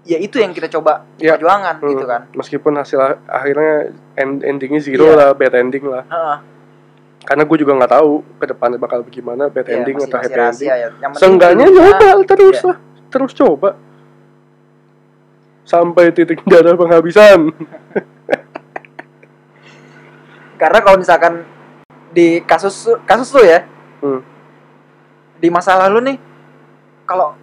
ya 0.03 0.17
itu 0.17 0.37
yang 0.37 0.51
kita 0.51 0.67
coba 0.69 1.07
Ya. 1.15 1.33
perjuangan 1.33 1.79
gitu 1.81 2.03
Hmm. 2.03 2.11
kan 2.11 2.21
meskipun 2.33 2.73
hasil 2.75 2.99
akhirnya 3.23 3.91
end 4.13 4.43
endingnya 4.43 4.79
zero 4.79 5.05
Iya. 5.05 5.15
lah 5.15 5.29
bad 5.31 5.53
ending 5.55 5.83
lah 5.83 6.03
Heeh. 6.05 6.37
karena 7.23 7.43
gue 7.43 7.57
juga 7.57 7.71
nggak 7.73 7.91
tahu 7.93 8.11
ke 8.35 8.45
depannya 8.45 8.77
bakal 8.77 8.99
bagaimana 9.01 9.43
bad 9.47 9.65
Iya, 9.65 9.73
ending 9.73 9.95
masih- 9.97 10.07
atau 10.07 10.19
happy 10.19 10.39
ending 10.39 10.67
ya. 10.69 10.87
Seenggaknya 11.15 11.65
nyoba 11.65 11.97
terus 12.25 12.57
Iya. 12.57 12.67
lah, 12.67 12.77
terus 13.07 13.31
coba 13.31 13.75
sampai 15.63 16.11
titik 16.11 16.39
darah 16.49 16.73
penghabisan. 16.73 17.51
karena 20.57 20.79
kalau 20.79 20.97
misalkan 20.97 21.45
di 22.09 22.41
kasus 22.41 22.73
kasus 23.03 23.29
lu 23.31 23.43
ya 23.43 23.61
Hmm. 23.97 24.21
di 25.35 25.49
masa 25.49 25.73
lalu 25.75 25.99
nih 26.03 26.17
kalau 27.03 27.33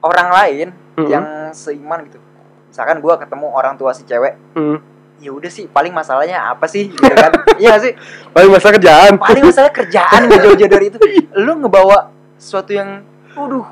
orang 0.00 0.28
lain 0.30 0.68
Hmm. 0.94 1.06
yang 1.06 1.24
seiman 1.50 2.02
gitu 2.04 2.18
misalkan 2.66 2.98
gua 2.98 3.14
ketemu 3.14 3.46
orang 3.48 3.74
tua 3.74 3.90
si 3.90 4.02
cewek 4.02 4.34
Hmm. 4.54 4.78
ya 5.18 5.30
udah 5.30 5.46
sih 5.46 5.66
paling 5.66 5.90
masalahnya 5.90 6.50
apa 6.50 6.66
sih 6.66 6.86
gitu 6.88 7.02
kan 7.04 7.30
iya 7.62 7.78
sih 7.78 7.94
Paling 8.30 8.46
masa 8.48 8.70
kerjaan. 8.70 9.12
paling 9.18 9.44
masalah 9.44 9.70
kerjaan 9.70 10.20
nggak 10.24 10.40
jauh-jauh 10.40 10.70
dari 10.70 10.86
itu 10.88 10.98
lu 11.36 11.52
ngebawa 11.58 12.10
sesuatu 12.34 12.70
yang 12.70 13.02
waduh 13.32 13.66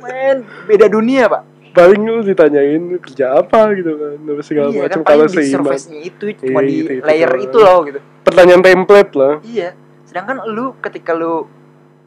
men 0.00 0.36
beda 0.64 0.86
dunia 0.86 1.24
pak. 1.26 1.42
Paling 1.68 2.00
lu 2.00 2.20
ditanyain 2.20 2.80
kerja 2.98 3.38
apa 3.38 3.70
gitu 3.72 3.92
kan, 3.94 4.16
apa 4.18 4.42
segala 4.42 4.68
iya 4.68 4.80
macam 4.82 5.00
kan 5.00 5.08
kalau 5.08 5.24
surface-nya 5.28 6.00
itu 6.00 6.24
cuma 6.40 6.58
Iya, 6.58 6.66
di 6.66 6.74
itu- 6.74 6.94
itu. 6.94 7.04
layer 7.04 7.28
doang. 7.28 7.44
itu 7.44 7.58
loh 7.58 7.78
gitu. 7.84 7.98
Pertanyaan 8.22 8.62
template 8.62 9.12
lah. 9.14 9.34
iya 9.42 9.68
sedangkan 10.02 10.48
lu 10.48 10.72
ketika 10.80 11.12
lu 11.12 11.46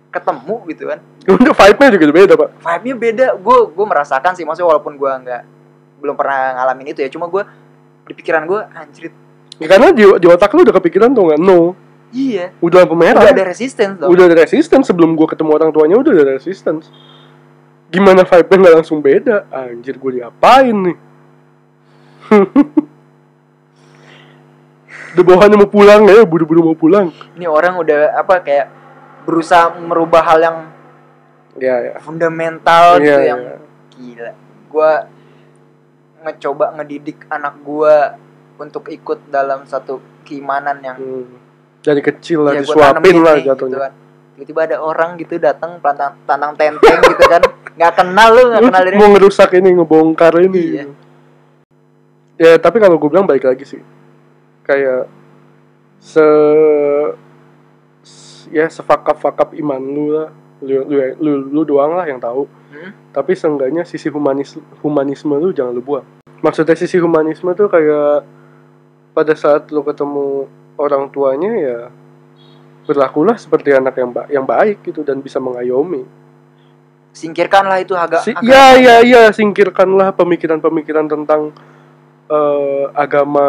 ketemu 0.10 0.56
gitu 0.67 0.84
kan. 0.88 0.99
Untuk 1.38 1.54
vibe-nya 1.54 1.89
juga 1.93 2.06
beda 2.12 2.34
pak. 2.36 2.49
vibe-nya 2.60 2.95
beda. 2.97 3.25
Gue 3.38 3.58
gue 3.69 3.86
merasakan 3.86 4.32
sih 4.34 4.43
maksudnya 4.43 4.67
walaupun 4.67 4.93
gue 4.95 5.12
nggak 5.23 5.41
belum 6.01 6.15
pernah 6.17 6.58
ngalamin 6.58 6.91
itu 6.91 6.99
ya 6.99 7.10
cuma 7.10 7.25
gue 7.25 7.45
di 8.04 8.13
pikiran 8.13 8.43
gue 8.43 8.60
anjrit 8.73 9.13
Ya, 9.56 9.69
karena 9.69 9.93
di, 9.93 10.01
di 10.01 10.25
otak 10.25 10.49
lu 10.51 10.65
udah 10.65 10.73
kepikiran 10.73 11.13
tuh 11.13 11.21
nggak? 11.21 11.38
No, 11.38 11.77
iya. 12.10 12.49
Udah 12.58 12.82
lampu 12.82 12.97
merah. 12.97 13.21
udah 13.21 13.30
ada 13.30 13.45
resistance 13.45 13.93
dong. 13.93 14.10
Udah 14.10 14.25
ada 14.25 14.34
resistance. 14.36 14.89
Sebelum 14.89 15.13
gua 15.13 15.30
ketemu 15.30 15.54
orang 15.54 15.69
tuanya 15.69 15.95
udah 15.95 16.10
ada 16.10 16.34
resistance. 16.34 16.89
Gimana 17.91 18.23
vibe-nya 18.23 18.58
nggak 18.58 18.75
langsung 18.77 18.99
beda? 18.99 19.45
Anjir 19.49 19.95
gue 19.95 20.12
diapain 20.13 20.71
nih? 20.73 20.97
Udah 25.12 25.23
bawahannya 25.25 25.58
mau 25.58 25.67
pulang 25.67 26.08
ya, 26.08 26.23
buru-buru 26.23 26.63
mau 26.63 26.77
pulang. 26.77 27.12
ini 27.36 27.43
orang 27.43 27.75
udah 27.75 28.15
apa 28.15 28.39
kayak 28.39 28.67
berusaha 29.21 29.67
merubah 29.77 30.23
hal 30.23 30.39
yang 30.39 30.58
Ya, 31.54 31.75
ya. 31.82 31.99
fundamental 31.99 32.95
Iya, 32.95 33.04
gitu 33.04 33.19
iya. 33.19 33.27
yang 33.27 33.41
gila 33.91 34.32
gue 34.71 34.91
ngecoba 36.21 36.65
ngedidik 36.73 37.27
anak 37.27 37.60
gue 37.60 37.95
untuk 38.58 38.88
ikut 38.88 39.27
dalam 39.27 39.65
satu 39.65 39.93
keimanan 40.23 40.80
yang 40.80 40.95
Hmm. 40.95 41.27
Dari 41.82 41.99
kecil 41.99 42.45
lah 42.45 42.54
ya 42.54 42.63
disuapin 42.63 43.19
lah 43.19 43.36
nih, 43.36 43.43
gitu 43.43 43.51
jatuhnya. 43.51 43.77
kan. 43.82 43.91
tiba-tiba 44.34 44.62
ada 44.63 44.77
orang 44.80 45.10
gitu 45.17 45.36
datang 45.38 45.75
tantang 45.77 46.13
tantang 46.23 46.54
tenteng 46.56 46.99
gitu 47.04 47.23
kan 47.27 47.41
nggak 47.82 47.98
kenal 47.98 48.30
lu 48.30 48.44
nggak 48.54 48.62
Lu 48.62 48.67
kenal 48.70 48.84
dia 48.86 48.94
mau 49.02 49.10
ngerusak 49.10 49.50
ini, 49.58 49.70
ngebongkar 49.74 50.34
ini. 50.46 50.63
Iya. 50.78 50.86
Ya, 52.38 52.54
tapi 52.62 52.78
kalau 52.78 53.02
gue 53.02 53.10
bilang 53.10 53.26
balik 53.26 53.50
lagi 53.50 53.65
sih. 53.65 53.82
Kayak 54.62 55.10
se 55.98 56.26
ya 58.54 58.70
sefakap-fakap 58.70 59.58
iman 59.58 59.82
lu 59.82 60.06
lah. 60.13 60.30
Lu, 60.62 60.86
lu, 60.86 60.98
lu, 61.17 61.32
lu 61.50 61.62
doang 61.65 61.98
lah 61.98 62.06
yang 62.06 62.22
tahu. 62.22 62.46
Hmm? 62.70 62.94
Tapi 63.10 63.34
seenggaknya 63.34 63.82
sisi 63.82 64.13
humanis 64.13 64.62
humanisme 64.86 65.34
lu 65.41 65.50
jangan 65.50 65.74
lu 65.74 65.82
buang. 65.82 66.06
Maksudnya 66.46 66.78
sisi 66.78 67.02
humanisme 67.02 67.50
tuh 67.58 67.65
kayak 67.65 68.22
pada 69.17 69.34
saat 69.34 69.74
lu 69.74 69.82
ketemu 69.82 70.46
orang 70.78 71.10
tuanya 71.10 71.52
ya 71.58 71.80
berlakulah 72.86 73.38
seperti 73.38 73.74
anak 73.74 73.94
yang 73.98 74.10
ba 74.10 74.24
yang 74.30 74.46
baik 74.46 74.86
gitu 74.86 75.02
dan 75.02 75.17
bisa 75.22 75.41
mengayomi. 75.41 76.20
Singkirkanlah 77.12 77.84
itu 77.84 77.93
agak 77.95 78.24
Si, 78.24 78.32
ya 78.43 78.80
ya 78.80 79.04
ya 79.04 79.24
singkirkanlah 79.30 80.15
pemikiran-pemikiran 80.15 81.08
tentang 81.12 81.52
eh, 82.32 82.84
agama 82.95 83.47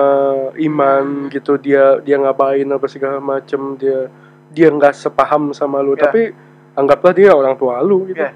iman 0.59 1.31
gitu. 1.31 1.57
Dia 1.59 2.03
dia 2.03 2.19
ngapain 2.19 2.67
apa 2.67 2.87
segala 2.91 3.23
macem. 3.23 3.79
Dia 3.79 4.11
dia 4.53 4.69
nggak 4.69 4.95
sepaham 4.95 5.55
sama 5.55 5.81
lu. 5.81 5.95
Ya. 5.97 6.11
tapi 6.11 6.35
anggaplah 6.77 7.13
dia 7.15 7.31
orang 7.33 7.55
tua 7.57 7.81
lu 7.81 8.09
gitu. 8.11 8.21
Ya. 8.21 8.33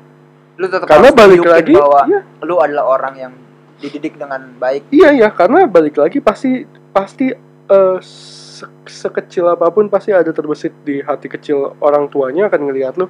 lu 0.57 0.73
tetap 0.73 0.89
karena 0.89 1.13
balik 1.13 1.45
lagi 1.45 1.77
bahwa 1.77 2.01
iya. 2.09 2.21
lu 2.41 2.57
adalah 2.57 2.89
orang 2.89 3.15
yang 3.21 3.33
dididik 3.77 4.17
dengan 4.17 4.41
baik. 4.57 4.89
Iya 4.89 5.13
ya 5.13 5.29
karena 5.29 5.69
balik 5.69 6.01
lagi 6.01 6.25
pasti 6.25 6.65
pasti 6.97 7.29
eh, 7.69 7.99
se- 8.01 8.73
sekecil 8.89 9.53
apa 9.53 9.69
pun 9.69 9.93
pasti 9.93 10.17
ada 10.17 10.33
terbesit 10.33 10.73
di 10.81 11.05
hati 11.05 11.29
kecil 11.29 11.77
orang 11.85 12.09
tuanya 12.09 12.49
akan 12.49 12.61
ngelihat 12.73 12.97
lu 12.97 13.05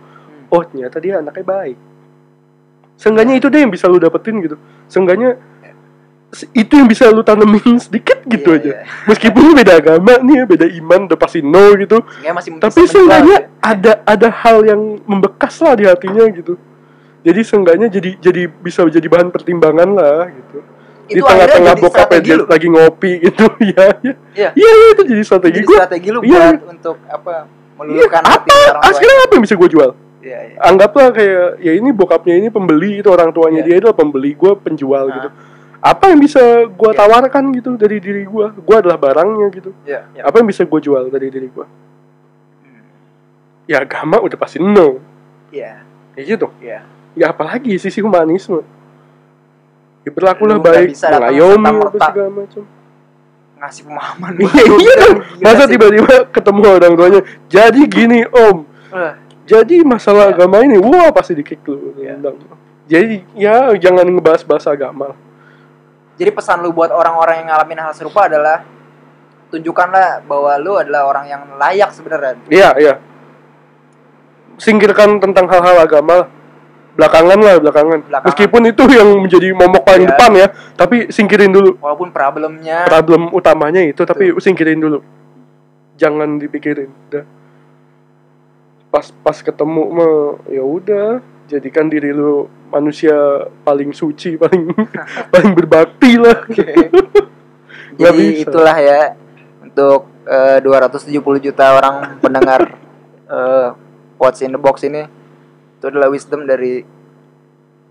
Hmm. 0.47 0.55
oh 0.55 0.63
ternyata 0.63 0.99
dia 1.03 1.19
anaknya 1.19 1.45
baik 1.47 1.79
Seenggaknya 2.97 3.35
itu 3.37 3.47
deh 3.47 3.61
yang 3.61 3.69
bisa 3.69 3.87
lu 3.87 3.97
dapetin 3.97 4.41
gitu. 4.41 4.57
Seenggaknya 4.87 5.37
se- 6.29 6.49
itu 6.51 6.73
yang 6.75 6.85
bisa 6.85 7.07
lu 7.07 7.21
tanemin 7.21 7.77
sedikit 7.85 8.25
gitu 8.25 8.51
Iya, 8.51 8.59
aja. 8.59 8.71
iya. 8.73 8.79
Meskipun 9.09 9.41
lu 9.43 9.53
beda 9.55 9.73
agama 9.77 10.17
nih, 10.19 10.35
ya, 10.35 10.45
beda 10.45 10.67
iman, 10.75 11.01
udah 11.07 11.17
pasti 11.17 11.41
no 11.41 11.77
gitu. 11.77 12.01
Sehingga 12.03 12.33
masih 12.35 12.51
Tapi 12.57 12.81
seenggaknya 12.85 13.37
ya. 13.39 13.49
ada 13.63 13.93
ada 14.03 14.29
hal 14.35 14.65
yang 14.65 14.81
membekas 15.03 15.61
lah 15.61 15.73
di 15.73 15.85
hatinya 15.85 16.25
gitu. 16.27 16.57
Jadi 17.21 17.41
seenggaknya 17.43 17.87
jadi 17.89 18.11
jadi 18.17 18.43
bisa 18.47 18.87
jadi 18.87 19.05
bahan 19.05 19.29
pertimbangan 19.29 19.91
lah 19.91 20.31
gitu. 20.31 20.59
di 21.07 21.15
itu 21.15 21.23
akhirnya 21.23 21.79
tengah-tengah 21.79 22.35
lu. 22.35 22.45
lagi 22.51 22.67
ngopi 22.67 23.13
gitu 23.21 23.47
ya 23.71 23.95
ya 23.97 24.13
Iya. 24.35 24.49
iya 24.53 24.71
iya, 24.73 24.87
itu 24.91 25.03
jadi 25.07 25.23
strategi 25.23 25.55
Jadi 25.55 25.63
gue 25.65 25.77
strategi 25.79 26.09
lu 26.11 26.19
Iya. 26.21 26.35
buat 26.51 26.67
untuk 26.67 26.97
apa 27.07 27.35
iya 27.37 27.79
meluluhkan 27.79 28.23
hati 28.27 28.51
apa 28.51 28.71
orang 28.75 28.91
sekarang 28.91 29.19
apa 29.23 29.33
yang 29.39 29.43
bisa 29.43 29.55
gue 29.55 29.69
jual 29.71 29.91
Iya, 30.27 30.39
iya. 30.43 30.57
anggaplah 30.59 31.15
kayak 31.15 31.63
ya 31.63 31.73
ini 31.73 31.95
bokapnya 31.95 32.35
ini 32.35 32.49
pembeli 32.51 32.99
itu 32.99 33.07
orang 33.07 33.31
tuanya 33.31 33.63
Iya. 33.63 33.67
dia 33.71 33.77
adalah 33.79 33.95
pembeli 33.95 34.35
gue 34.35 34.53
penjual 34.59 35.07
Ah. 35.07 35.15
gitu 35.15 35.29
apa 35.79 36.05
yang 36.11 36.19
bisa 36.19 36.43
gue 36.67 36.91
Iya. 36.91 36.99
tawarkan 36.99 37.45
gitu 37.55 37.71
dari 37.79 38.03
diri 38.03 38.27
gue 38.27 38.47
gue 38.51 38.77
adalah 38.77 38.99
barangnya 38.99 39.47
gitu 39.55 39.71
Iya, 39.87 40.03
iya. 40.13 40.23
apa 40.27 40.43
yang 40.43 40.49
bisa 40.51 40.67
gue 40.67 40.81
jual 40.83 41.07
dari 41.07 41.31
diri 41.31 41.47
gue 41.47 41.63
Hmm. 41.63 42.83
ya 43.65 43.81
agama 43.81 44.19
udah 44.19 44.35
pasti 44.35 44.59
no 44.59 44.99
Iya, 45.55 45.79
ya 46.13 46.23
gitu 46.27 46.51
iya. 46.59 46.83
ya 47.15 47.31
apalagi 47.31 47.79
sisi 47.79 48.03
humanisme 48.03 48.67
ya 50.03 50.11
berlakulah 50.11 50.59
Lu 50.59 50.65
baik 50.65 50.91
mengayomi 50.91 51.71
apa 51.81 51.99
segala 52.03 52.31
macam 52.35 52.65
Ngasih 53.57 53.83
pemahaman. 53.89 54.33
Iya, 54.37 54.53
iya. 54.53 54.77
Gila 54.77 55.09
Masa 55.41 55.65
tiba-tiba 55.65 56.29
ketemu 56.29 56.61
orang 56.69 56.93
tuanya, 56.93 57.21
jadi 57.49 57.81
gini 57.89 58.21
om, 58.29 58.69
Eh, 58.93 59.13
jadi 59.47 59.87
masalah 59.87 60.29
Iya. 60.29 60.43
agama 60.43 60.61
ini, 60.67 60.77
wah 60.77 61.09
pasti 61.15 61.33
dikick 61.39 61.63
lu. 61.65 61.95
Iya. 61.97 62.19
Undang. 62.19 62.37
Jadi 62.87 63.23
ya 63.35 63.71
jangan 63.79 64.07
ngebahas-bahas 64.07 64.67
agama. 64.67 65.15
Jadi 66.19 66.31
pesan 66.33 66.63
lu 66.63 66.71
buat 66.75 66.91
orang-orang 66.91 67.45
yang 67.45 67.49
ngalamin 67.55 67.79
hal 67.83 67.93
serupa 67.95 68.27
adalah 68.27 68.67
tunjukkanlah 69.51 70.27
bahwa 70.27 70.53
lu 70.59 70.75
adalah 70.75 71.07
orang 71.07 71.27
yang 71.31 71.43
layak 71.55 71.91
sebenarnya. 71.95 72.35
Iya, 72.51 72.71
iya. 72.79 72.95
Singkirkan 74.57 75.21
tentang 75.21 75.45
hal-hal 75.47 75.85
agama 75.85 76.33
belakangan 76.97 77.39
lah 77.39 77.55
belakangan. 77.61 77.99
Belakangan. 78.09 78.27
Meskipun 78.33 78.63
itu 78.73 78.83
yang 78.89 79.09
menjadi 79.21 79.53
momok 79.53 79.83
paling 79.85 80.09
Iya. 80.09 80.11
depan 80.17 80.31
ya, 80.33 80.47
tapi 80.75 80.97
singkirin 81.13 81.53
dulu. 81.53 81.77
Walaupun 81.79 82.09
problemnya 82.09 82.89
Problem 82.89 83.29
utamanya 83.37 83.85
itu, 83.85 84.01
tapi 84.09 84.33
singkirin 84.41 84.81
dulu. 84.81 85.05
Jangan 86.01 86.41
dipikirin. 86.41 86.89
Udah. 87.13 87.25
Pas 88.97 89.13
pas 89.13 89.37
ketemu 89.37 89.93
mah 89.93 90.41
ya 90.49 90.65
udah, 90.65 91.21
jadikan 91.53 91.93
diri 91.93 92.17
lu 92.17 92.49
manusia 92.73 93.45
paling 93.61 93.93
suci, 93.93 94.37
paling 94.41 94.73
paling 95.37 95.53
berbakti 95.53 96.17
lah. 96.17 96.41
Nggak 98.01 98.13
Jadi 98.13 98.25
bisa. 98.25 98.41
itulah 98.49 98.77
ya 98.81 99.01
untuk 99.61 100.09
eh, 100.25 100.65
270 100.65 101.45
juta 101.45 101.77
orang 101.77 102.17
pendengar 102.25 102.73
eh, 103.29 103.69
What's 104.17 104.41
in 104.41 104.57
the 104.57 104.61
Box 104.61 104.81
ini 104.89 105.05
itu 105.77 105.85
adalah 105.93 106.09
wisdom 106.09 106.49
dari 106.49 106.81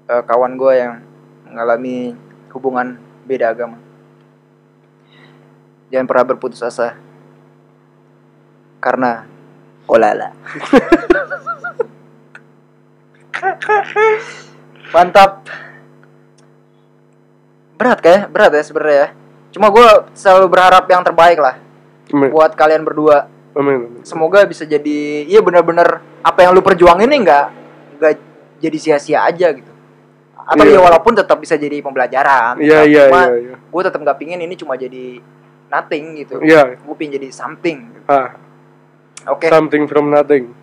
eh, 0.10 0.24
kawan 0.26 0.58
gue 0.58 0.74
yang 0.74 1.06
mengalami 1.46 2.18
hubungan 2.50 2.98
beda 3.30 3.54
agama. 3.54 3.78
Jangan 5.94 6.10
pernah 6.10 6.26
berputus 6.34 6.66
asa 6.66 6.98
karena 8.82 9.30
olala. 9.86 10.30
Mantap. 14.94 15.44
Berat 17.76 18.00
kayak, 18.00 18.32
berat 18.32 18.52
ya 18.56 18.64
sebenarnya 18.64 18.98
ya. 18.98 19.10
Cuma 19.52 19.68
gue 19.72 19.88
selalu 20.16 20.46
berharap 20.52 20.84
yang 20.88 21.04
terbaik 21.04 21.40
lah 21.40 21.56
Amin. 22.12 22.32
buat 22.32 22.56
kalian 22.56 22.84
berdua. 22.88 23.28
Amin. 23.56 23.88
amin. 23.88 24.04
Semoga 24.08 24.44
bisa 24.48 24.64
jadi, 24.68 25.28
iya 25.28 25.40
bener-bener 25.44 26.00
apa 26.24 26.44
yang 26.44 26.52
lu 26.56 26.64
perjuangin 26.64 27.08
ini 27.08 27.24
nggak 27.24 27.46
nggak 28.00 28.14
jadi 28.60 28.78
sia-sia 28.80 29.24
aja 29.28 29.52
gitu. 29.56 29.72
Atau 30.46 30.62
Iya. 30.68 30.78
ya 30.78 30.82
walaupun 30.84 31.16
tetap 31.18 31.40
bisa 31.42 31.56
jadi 31.58 31.82
pembelajaran. 31.82 32.60
Iya 32.62 32.84
iya 32.86 33.04
iya 33.10 33.26
iya. 33.34 33.56
gue 33.58 33.82
tetap 33.84 34.00
nggak 34.00 34.20
pingin 34.20 34.40
ini 34.44 34.56
cuma 34.56 34.76
jadi 34.78 35.20
nothing 35.72 36.04
gitu. 36.24 36.40
Iya. 36.44 36.78
Gue 36.80 36.96
pingin 36.96 37.18
jadi 37.20 37.28
something. 37.32 37.78
gitu. 37.96 38.06
Ah, 38.08 38.36
Oke, 39.26 39.50
something 39.50 39.90
from 39.90 40.14
nothing. 40.14 40.54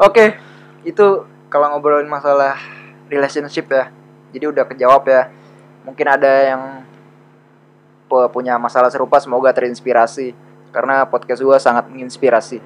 oke. 0.00 0.24
Itu 0.82 1.28
kalau 1.52 1.76
ngobrolin 1.76 2.08
masalah 2.08 2.56
relationship 3.12 3.68
ya. 3.68 3.92
Jadi 4.32 4.44
udah 4.48 4.64
kejawab 4.64 5.04
ya. 5.04 5.28
Mungkin 5.84 6.06
ada 6.08 6.32
yang 6.48 6.62
pu- 8.08 8.30
punya 8.32 8.56
masalah 8.56 8.88
serupa 8.88 9.20
semoga 9.20 9.52
terinspirasi 9.52 10.32
karena 10.72 11.04
podcast 11.04 11.44
gue 11.44 11.58
sangat 11.60 11.88
menginspirasi. 11.92 12.60